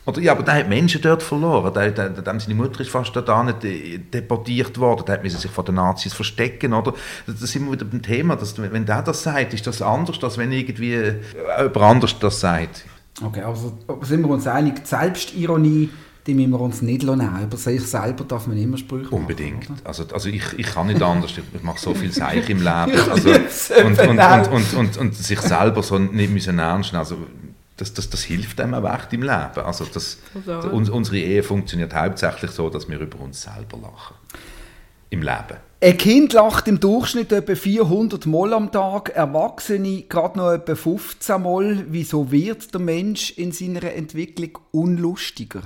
Oder, 0.07 0.21
ja, 0.21 0.33
aber 0.33 0.43
der 0.43 0.55
hat 0.55 0.69
Menschen 0.69 1.03
dort 1.03 1.23
verloren. 1.23 1.73
Der, 1.75 1.91
der, 1.91 2.11
der, 2.11 2.41
seine 2.41 2.55
Mutter 2.55 2.81
ist 2.81 2.91
fast 2.91 3.15
da 3.15 3.43
nicht 3.43 4.13
deportiert 4.15 4.79
worden. 4.79 5.05
Der 5.07 5.23
musste 5.23 5.39
sich 5.39 5.51
vor 5.51 5.65
den 5.65 5.75
Nazis 5.77 6.15
verstecken. 6.15 6.73
Oder? 6.73 6.95
Das 7.27 7.41
sind 7.41 7.67
wir 7.67 7.73
wieder 7.73 7.85
beim 7.85 8.03
Thema. 8.03 8.37
Dass, 8.37 8.57
wenn 8.59 8.87
der 8.87 9.03
das 9.03 9.23
sagt, 9.23 9.53
ist 9.55 9.67
das 9.67 9.83
anders, 9.83 10.23
als 10.23 10.39
wenn 10.39 10.53
irgendwie 10.53 10.95
jemand 10.95 11.77
anders 11.77 12.19
das 12.19 12.41
sagt. 12.41 12.85
Okay, 13.23 13.43
also 13.43 13.77
sind 14.03 14.23
wir 14.23 14.31
uns 14.31 14.47
einig, 14.47 14.77
die 14.83 14.87
Selbstironie 14.87 15.91
die 16.27 16.35
müssen 16.35 16.51
wir 16.51 16.61
uns 16.61 16.83
nicht 16.83 17.03
nehmen. 17.03 17.43
Über 17.43 17.57
sich 17.57 17.83
selber 17.83 18.25
darf 18.25 18.47
man 18.47 18.57
immer 18.57 18.77
Sprüche 18.77 19.09
Unbedingt. 19.11 19.69
Machen, 19.69 19.83
also, 19.85 20.05
also 20.13 20.29
ich, 20.29 20.45
ich 20.59 20.67
kann 20.67 20.87
nicht 20.89 21.03
anders. 21.03 21.33
Ich 21.37 21.63
mache 21.63 21.81
so 21.81 21.95
viel 21.95 22.13
Seich 22.13 22.49
im 22.51 22.59
Leben. 22.63 23.11
Also, 23.11 23.31
und, 23.31 23.99
und, 23.99 24.19
und, 24.19 24.49
und, 24.49 24.75
und, 24.75 24.97
und, 24.99 25.17
sich 25.17 25.41
selber 25.41 25.83
so 25.83 25.99
nicht 25.99 26.31
müssen 26.31 26.59
ernst 26.59 26.93
nehmen. 26.93 27.01
Also, 27.01 27.17
das, 27.81 27.95
das, 27.95 28.11
das 28.11 28.23
hilft 28.23 28.61
einem 28.61 28.75
auch 28.75 28.95
echt 28.95 29.13
im 29.15 29.23
Leben. 29.23 29.65
Also 29.65 29.87
das, 29.87 30.19
das, 30.45 30.67
unsere 30.67 31.17
Ehe 31.19 31.43
funktioniert 31.43 31.95
hauptsächlich 31.95 32.51
so, 32.51 32.69
dass 32.69 32.89
wir 32.89 33.01
über 33.01 33.21
uns 33.21 33.43
selber 33.43 33.79
lachen. 33.79 34.17
Im 35.09 35.23
Leben. 35.23 35.57
Ein 35.81 35.97
Kind 35.97 36.35
lacht 36.35 36.69
im 36.69 36.79
Durchschnitt 36.79 37.33
etwa 37.33 37.55
400 37.55 38.27
Mal 38.27 38.53
am 38.53 38.71
Tag, 38.71 39.09
Erwachsene 39.11 40.03
gerade 40.03 40.39
noch 40.39 40.53
etwa 40.53 40.75
15 40.75 41.43
Mal. 41.43 41.87
Wieso 41.89 42.31
wird 42.31 42.75
der 42.75 42.81
Mensch 42.81 43.31
in 43.39 43.51
seiner 43.51 43.83
Entwicklung 43.95 44.59
unlustiger? 44.73 45.63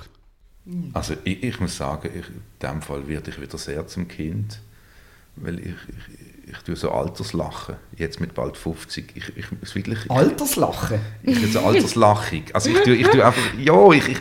Also 0.92 1.14
ich, 1.24 1.42
ich 1.42 1.59
muss 1.59 1.77
sagen, 1.77 2.11
ich, 2.14 2.29
in 2.29 2.42
diesem 2.62 2.81
Fall 2.81 3.09
werde 3.09 3.31
ich 3.31 3.40
wieder 3.40 3.59
sehr 3.59 3.87
zum 3.88 4.07
Kind, 4.07 4.61
weil 5.35 5.59
ich, 5.59 5.66
ich 5.88 6.34
ich 6.46 6.59
tue 6.59 6.76
so 6.76 6.90
Alterslachen, 6.90 7.76
jetzt 7.96 8.20
mit 8.20 8.35
bald 8.35 8.57
50. 8.57 9.12
Ich, 9.14 9.28
ich, 9.37 9.46
ich 9.62 9.74
wirklich, 9.74 10.11
Alterslachen? 10.11 11.00
Ich, 11.22 11.42
ich 11.42 11.52
so 11.52 11.61
Alterslachung. 11.61 12.44
Also 12.52 12.70
ich 12.70 12.80
tue, 12.80 12.94
ich 12.94 13.07
tue 13.09 13.24
einfach, 13.24 13.42
ja, 13.59 13.90
ich, 13.92 14.09
ich, 14.09 14.18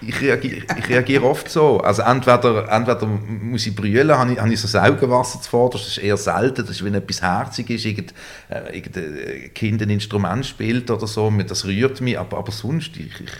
ich, 0.00 0.20
reagiere, 0.20 0.66
ich 0.78 0.88
reagiere 0.88 1.24
oft 1.24 1.50
so. 1.50 1.80
Also 1.80 2.02
entweder, 2.02 2.70
entweder 2.70 3.06
muss 3.06 3.66
ich 3.66 3.74
brüllen, 3.74 4.10
habe 4.10 4.32
ich, 4.32 4.38
habe 4.38 4.52
ich 4.52 4.60
so 4.60 4.68
das 4.68 4.90
Augenwasser 4.90 5.40
zuvor, 5.40 5.70
das 5.70 5.86
ist 5.86 5.98
eher 5.98 6.16
selten, 6.16 6.66
das 6.66 6.76
ist, 6.76 6.84
wenn 6.84 6.94
etwas 6.94 7.22
herzig 7.22 7.70
ist, 7.70 7.84
irgendein, 7.84 8.14
äh, 8.50 8.76
irgendein 8.76 9.54
Kind 9.54 9.82
ein 9.82 9.90
Instrument 9.90 10.44
spielt 10.44 10.90
oder 10.90 11.06
so, 11.06 11.30
das 11.30 11.64
rührt 11.64 12.00
mich, 12.00 12.18
aber, 12.18 12.38
aber 12.38 12.52
sonst, 12.52 12.96
ich, 12.96 13.20
ich, 13.20 13.32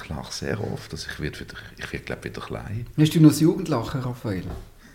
ich 0.00 0.08
lache 0.08 0.32
sehr 0.32 0.60
oft, 0.60 0.92
also 0.92 1.06
ich 1.10 1.20
werde, 1.20 1.40
wieder, 1.40 1.54
ich 1.76 1.92
werde 1.92 2.04
glaube 2.04 2.24
wieder 2.24 2.40
klein. 2.40 2.86
Hast 2.98 3.14
du 3.14 3.20
noch 3.20 3.30
das 3.30 3.40
Jugendlachen, 3.40 4.00
Raphael? 4.00 4.44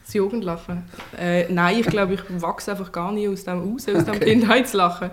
Das 0.06 0.14
Jugendlachen? 0.14 0.84
Äh, 1.18 1.52
nein, 1.52 1.80
ich 1.80 1.88
glaube, 1.88 2.16
ich 2.16 2.22
wachse 2.42 2.72
einfach 2.72 2.92
gar 2.92 3.12
nicht 3.12 3.28
aus 3.30 3.44
dem 3.46 3.60
raus, 3.60 3.88
aus 3.88 4.06
dem 4.06 4.20
Kindheitslachen. 4.20 5.12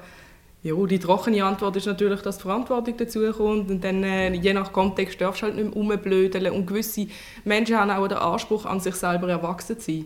Ja, 0.63 0.75
die 0.75 0.99
trockene 0.99 1.43
Antwort 1.43 1.77
ist 1.77 1.87
natürlich, 1.87 2.21
dass 2.21 2.37
die 2.37 2.43
Verantwortung 2.43 2.95
dazu 2.99 3.21
kommt 3.33 3.71
und 3.71 3.83
dann 3.83 4.03
äh, 4.03 4.35
je 4.35 4.53
nach 4.53 4.73
Kontext 4.73 5.19
darfst 5.21 5.41
du 5.41 5.47
halt 5.47 5.57
nicht 5.57 5.65
mehr 5.65 5.75
rumblödeln 5.75 6.53
und 6.53 6.67
gewisse 6.67 7.07
Menschen 7.45 7.79
haben 7.79 7.91
auch 7.91 8.07
den 8.07 8.19
Anspruch 8.19 8.67
an 8.67 8.79
sich 8.79 8.95
selber 8.95 9.31
erwachsen 9.31 9.79
zu 9.79 9.91
sein. 9.91 10.05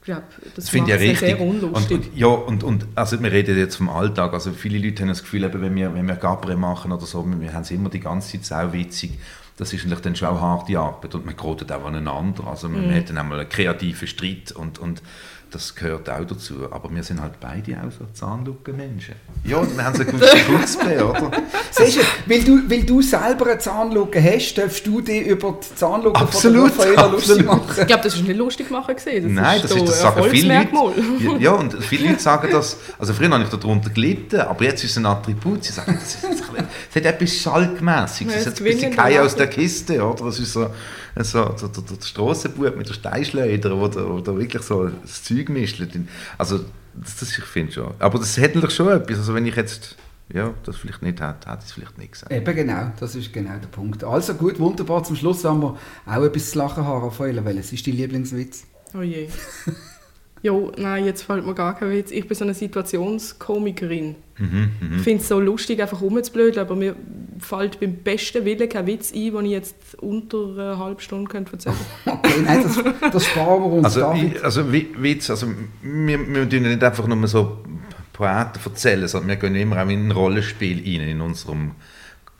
Ich 0.00 0.06
glaube, 0.06 0.24
das, 0.42 0.54
das 0.54 0.68
finde 0.68 0.94
ich 0.94 1.00
ja 1.00 1.08
richtig. 1.10 1.28
sehr 1.28 1.40
unlustig. 1.40 1.98
Und, 1.98 2.06
und, 2.06 2.16
ja, 2.16 2.26
und, 2.26 2.64
und 2.64 2.86
also 2.96 3.22
wir 3.22 3.30
reden 3.30 3.56
jetzt 3.56 3.76
vom 3.76 3.88
Alltag, 3.88 4.32
also 4.34 4.52
viele 4.52 4.78
Leute 4.78 5.02
haben 5.02 5.10
das 5.10 5.22
Gefühl, 5.22 5.44
eben, 5.44 5.62
wenn 5.62 5.76
wir, 5.76 5.94
wenn 5.94 6.08
wir 6.08 6.16
Gabre 6.16 6.56
machen 6.56 6.90
oder 6.90 7.06
so, 7.06 7.24
wir 7.24 7.52
haben 7.52 7.62
es 7.62 7.70
immer 7.70 7.88
die 7.88 8.00
ganze 8.00 8.32
Zeit 8.32 8.44
sau 8.44 8.72
witzig 8.72 9.12
das 9.56 9.72
ist 9.72 9.84
natürlich 9.84 10.02
dann 10.02 10.16
schon 10.16 10.28
auch 10.28 10.40
harte 10.40 10.78
Arbeit 10.78 11.14
und 11.14 11.26
man 11.26 11.36
gerät 11.36 11.70
auch 11.70 11.84
aneinander. 11.84 12.46
Also 12.46 12.68
man, 12.68 12.86
man 12.86 12.96
hat 12.96 13.08
dann 13.08 13.18
einmal 13.18 13.40
einen 13.40 13.48
kreativen 13.48 14.08
Streit 14.08 14.52
und, 14.52 14.78
und 14.78 15.02
das 15.50 15.74
gehört 15.74 16.10
auch 16.10 16.24
dazu. 16.24 16.54
Aber 16.70 16.94
wir 16.94 17.02
sind 17.02 17.20
halt 17.20 17.38
beide 17.40 17.76
auch 17.78 17.90
so 17.90 18.06
Zahnlückenmenschen. 18.12 19.14
Ja, 19.44 19.62
wir 19.62 19.84
haben 19.84 19.94
so 19.94 20.02
einen 20.02 20.12
guten 20.12 20.56
Putzbär, 20.56 21.08
oder? 21.08 21.30
Siehst 21.70 21.98
du, 21.98 22.00
weil 22.26 22.42
du, 22.42 22.70
weil 22.70 22.82
du 22.82 23.02
selber 23.02 23.46
eine 23.46 23.58
Zahnlücke 23.58 24.22
hast, 24.22 24.54
darfst 24.54 24.86
du 24.86 25.00
dich 25.00 25.26
über 25.26 25.58
die 25.62 25.74
Zahnlücke 25.74 26.20
absolut, 26.20 26.72
von 26.72 26.94
der 26.94 27.08
lustig 27.08 27.44
machen. 27.46 27.80
Ich 27.80 27.86
glaube, 27.86 28.02
das 28.02 28.14
ist 28.14 28.26
nicht 28.26 28.36
lustig 28.36 28.70
machen 28.70 28.94
gesehen. 28.94 29.34
Nein, 29.34 29.60
das, 29.62 29.70
ist, 29.70 29.88
das 29.88 30.00
sagen 30.00 30.24
viele 30.30 30.58
Leute. 30.58 31.42
Ja, 31.42 31.52
und 31.52 31.82
viele 31.82 32.08
Leute 32.08 32.20
sagen 32.20 32.48
das, 32.50 32.76
also 32.98 33.12
früher 33.12 33.30
habe 33.30 33.44
ich 33.44 33.50
darunter 33.50 33.90
gelitten, 33.90 34.40
aber 34.40 34.64
jetzt 34.64 34.82
ist 34.84 34.92
es 34.92 34.96
ein 34.98 35.06
Attribut. 35.06 35.64
Sie 35.64 35.72
sagen, 35.72 35.98
das, 36.00 36.14
ist, 36.14 36.24
das 36.24 37.04
hat 37.04 37.04
etwas 37.04 37.34
Schalkmässiges, 37.34 38.34
das 38.34 38.46
hat 38.46 38.60
ein 38.60 38.64
bisschen 38.64 38.96
Kai 38.96 39.20
aus 39.20 39.36
der 39.36 39.46
Kiste, 39.46 40.04
oder? 40.04 40.24
Das 40.24 40.38
ist 40.38 40.52
so 40.52 40.68
so, 41.22 41.44
der, 41.44 41.68
der, 41.68 41.96
der 41.96 42.04
Strassenbub 42.04 42.76
mit 42.76 42.88
der 42.88 42.94
Steinschleuder, 42.94 43.78
wo 43.78 44.36
wirklich 44.36 44.62
so 44.62 44.88
das 44.88 45.22
Zeug 45.22 45.48
mischt. 45.48 45.80
Also, 46.38 46.64
das, 46.94 47.16
das 47.16 47.38
ich 47.38 47.44
finde 47.44 47.72
schon. 47.72 47.94
Aber 47.98 48.18
das 48.18 48.36
hätte 48.36 48.56
natürlich 48.56 48.76
schon 48.76 48.88
etwas. 48.88 49.18
Also, 49.18 49.34
wenn 49.34 49.46
ich 49.46 49.54
jetzt 49.54 49.96
ja, 50.32 50.54
das 50.64 50.76
vielleicht 50.76 51.02
nicht 51.02 51.20
hätte, 51.20 51.50
hätte 51.50 51.58
ich 51.60 51.66
es 51.66 51.72
vielleicht 51.72 51.98
nicht 51.98 52.12
gesagt. 52.12 52.32
Eben 52.32 52.56
genau, 52.56 52.92
das 52.98 53.14
ist 53.14 53.32
genau 53.32 53.58
der 53.58 53.68
Punkt. 53.68 54.02
Also 54.04 54.34
gut, 54.34 54.58
wunderbar. 54.58 55.04
Zum 55.04 55.16
Schluss 55.16 55.44
haben 55.44 55.62
wir 55.62 55.78
auch 56.06 56.22
etwas 56.22 56.50
zu 56.50 56.58
lachen 56.58 56.84
haben, 56.84 57.04
Raphael. 57.04 57.44
Welches 57.44 57.72
ist 57.72 57.86
dein 57.86 57.94
Lieblingswitz? 57.94 58.64
Oh 58.94 59.02
je. 59.02 59.28
Jo, 60.44 60.70
nein, 60.76 61.06
jetzt 61.06 61.22
fällt 61.22 61.46
mir 61.46 61.54
gar 61.54 61.74
kein 61.74 61.90
Witz. 61.90 62.10
Ich 62.10 62.28
bin 62.28 62.36
so 62.36 62.44
eine 62.44 62.52
Situationskomikerin. 62.52 64.14
Mhm, 64.36 64.70
mh. 64.78 64.96
Ich 64.96 65.02
finde 65.02 65.22
es 65.22 65.28
so 65.28 65.40
lustig, 65.40 65.80
einfach 65.80 66.02
rumzublöden, 66.02 66.60
aber 66.60 66.76
mir 66.76 66.94
fällt 67.38 67.80
beim 67.80 67.94
besten 67.94 68.44
Willen 68.44 68.68
kein 68.68 68.86
Witz 68.86 69.14
ein, 69.14 69.32
den 69.32 69.46
ich 69.46 69.52
jetzt 69.52 69.74
unter 70.02 70.36
einer 70.50 70.78
halben 70.78 71.00
Stunde 71.00 71.30
könnte 71.30 71.52
erzählen 71.54 71.76
könnte. 72.04 72.18
okay, 72.28 72.42
nein, 72.44 72.62
das, 72.62 73.10
das 73.10 73.24
sparen 73.24 73.62
wir 73.62 73.72
uns. 73.72 73.86
Also, 73.86 74.12
ich, 74.12 74.44
also 74.44 74.70
Witz, 74.70 75.30
also 75.30 75.46
wir, 75.80 76.34
wir 76.34 76.46
tun 76.46 76.62
nicht 76.62 76.84
einfach 76.84 77.06
nur 77.06 77.26
so 77.26 77.64
Poeten 78.12 78.60
erzählen, 78.62 79.08
sondern 79.08 79.30
wir 79.30 79.36
gehen 79.36 79.54
immer 79.54 79.82
auch 79.82 79.88
in 79.88 80.08
ein 80.08 80.12
Rollenspiel 80.12 80.76
rein, 80.76 81.08
in 81.08 81.22
unserem 81.22 81.70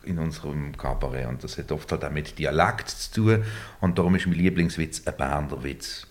in 0.02 0.18
unserem 0.18 0.76
Kabarett. 0.76 1.26
Und 1.26 1.42
das 1.42 1.56
hat 1.56 1.72
oft 1.72 1.90
halt 1.90 2.04
auch 2.04 2.10
mit 2.10 2.38
Dialekt 2.38 2.90
zu 2.90 3.14
tun. 3.14 3.44
Und 3.80 3.96
darum 3.98 4.14
ist 4.14 4.26
mein 4.26 4.36
Lieblingswitz 4.36 5.06
ein 5.06 5.16
Berner 5.16 5.64
Witz. 5.64 6.06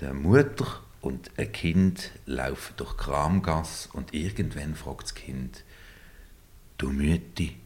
Der 0.00 0.14
Mutter 0.14 0.83
und 1.04 1.30
ein 1.36 1.52
Kind 1.52 2.12
laufen 2.24 2.74
durch 2.78 2.96
Kramgass 2.96 3.90
und 3.92 4.14
irgendwann 4.14 4.74
fragt 4.74 5.02
das 5.02 5.14
Kind, 5.14 5.62
Du 6.78 6.90
Mütti, 6.90 7.56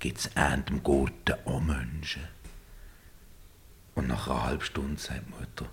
gibt's 0.00 0.30
an 0.36 0.64
dem 0.64 0.82
Gurten 0.82 1.36
auch 1.44 1.60
Menschen? 1.60 2.22
Und 3.94 4.08
nach 4.08 4.28
einer 4.28 4.42
halben 4.42 4.64
Stunde 4.64 5.00
sagt 5.00 5.22
die 5.26 5.30
Mutter, 5.30 5.70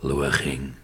schau 0.00 0.30
Kind, 0.38 0.74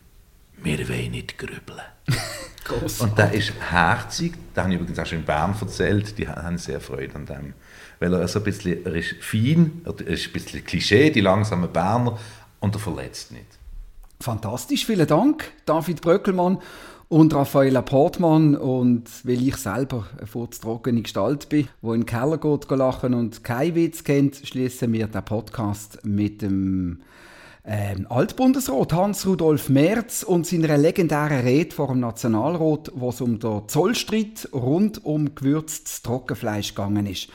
wir 0.58 0.88
wollen 0.88 1.10
nicht 1.12 1.38
grübeln. 1.38 1.80
und 3.00 3.18
das 3.18 3.32
ist 3.32 3.52
herzig, 3.58 4.34
das 4.54 4.64
habe 4.64 4.74
ich 4.74 4.80
übrigens 4.80 4.98
auch 4.98 5.06
schon 5.06 5.20
in 5.20 5.24
Bern 5.24 5.56
erzählt, 5.58 6.18
die 6.18 6.28
haben 6.28 6.58
sehr 6.58 6.80
Freude 6.80 7.14
an 7.14 7.26
dem. 7.26 7.54
Weil 8.00 8.12
er 8.12 8.28
so 8.28 8.38
ein 8.38 8.44
bisschen, 8.44 8.84
er 8.84 8.94
ist 8.94 9.14
fein, 9.20 9.80
er 9.86 9.98
ist 10.06 10.26
ein 10.26 10.32
bisschen 10.32 10.62
Klischee, 10.62 11.10
die 11.10 11.20
langsamen 11.22 11.72
Berner, 11.72 12.18
und 12.60 12.76
er 12.76 12.78
verletzt 12.78 13.32
nicht. 13.32 13.61
Fantastisch, 14.22 14.86
vielen 14.86 15.08
Dank, 15.08 15.50
David 15.66 16.00
Bröckelmann 16.00 16.58
und 17.08 17.34
Raffaella 17.34 17.82
Portmann. 17.82 18.54
Und 18.54 19.04
weil 19.24 19.42
ich 19.48 19.56
selber 19.56 20.06
eine 20.16 20.28
furztrockene 20.28 21.02
Gestalt 21.02 21.48
bin, 21.48 21.66
wo 21.80 21.92
in 21.92 22.02
den 22.02 22.06
Keller 22.06 22.38
geht 22.38 22.70
lachen 22.70 23.14
und 23.14 23.42
keinen 23.42 23.74
Witz 23.74 24.04
kennt, 24.04 24.36
schließen 24.36 24.92
wir 24.92 25.08
den 25.08 25.24
Podcast 25.24 25.98
mit 26.04 26.40
dem 26.40 27.00
ähm, 27.64 28.06
Altbundesrat 28.08 28.92
Hans-Rudolf 28.92 29.68
Merz 29.68 30.22
und 30.22 30.46
seiner 30.46 30.78
legendären 30.78 31.40
Rede 31.40 31.74
vor 31.74 31.88
dem 31.88 31.98
Nationalrat, 31.98 32.92
wo 32.94 33.08
es 33.08 33.20
um 33.20 33.40
den 33.40 33.62
Zollstreit 33.66 34.48
rund 34.52 35.04
um 35.04 35.34
gewürztes 35.34 36.02
Trockenfleisch 36.02 36.76
gegangen 36.76 37.06
ist. 37.06 37.28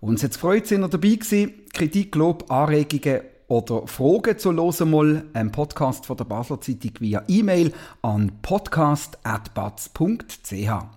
Uns 0.00 0.22
hat 0.22 0.32
es 0.32 0.36
gefreut, 0.36 0.66
sind 0.66 0.82
ihr 0.82 0.88
dabei 0.88 1.14
gewesen. 1.14 1.54
Kritik, 1.72 2.14
Lob, 2.14 2.50
Anregungen 2.50 3.22
oder 3.48 3.86
Fragen 3.86 4.38
zu 4.38 4.52
hören 4.52 4.90
mal 4.90 5.24
einen 5.32 5.52
Podcast 5.52 6.06
von 6.06 6.16
der 6.16 6.24
Basler 6.24 6.60
Zeitung 6.60 6.92
via 6.98 7.22
E-Mail 7.28 7.72
an 8.02 8.32
podcast.batz.ch. 8.42 10.52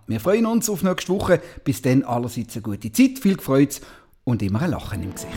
Wir 0.07 0.19
freuen 0.19 0.45
uns 0.47 0.69
auf 0.69 0.81
nächste 0.81 1.13
Woche. 1.13 1.41
Bis 1.63 1.81
dann 1.81 2.03
allerseits 2.03 2.55
eine 2.55 2.63
gute 2.63 2.91
Zeit, 2.91 3.19
viel 3.19 3.39
Freude 3.39 3.75
und 4.23 4.41
immer 4.41 4.61
ein 4.61 4.71
Lachen 4.71 5.03
im 5.03 5.13
Gesicht. 5.13 5.33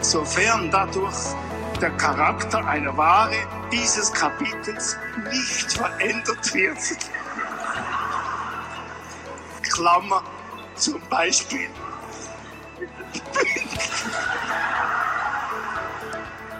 Sofern 0.00 0.70
dadurch 0.70 1.34
der 1.80 1.90
Charakter 1.90 2.66
einer 2.66 2.96
Ware 2.96 3.36
dieses 3.70 4.12
Kapitels 4.12 4.96
nicht 5.30 5.72
verändert 5.72 6.54
wird. 6.54 6.78
Klammer 9.62 10.22
zum 10.74 11.00
Beispiel 11.08 11.68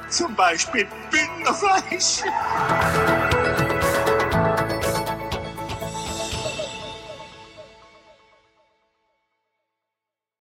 Zum 0.09 0.35
Beispiel 0.35 0.87
Bündnerfleisch. 1.11 2.23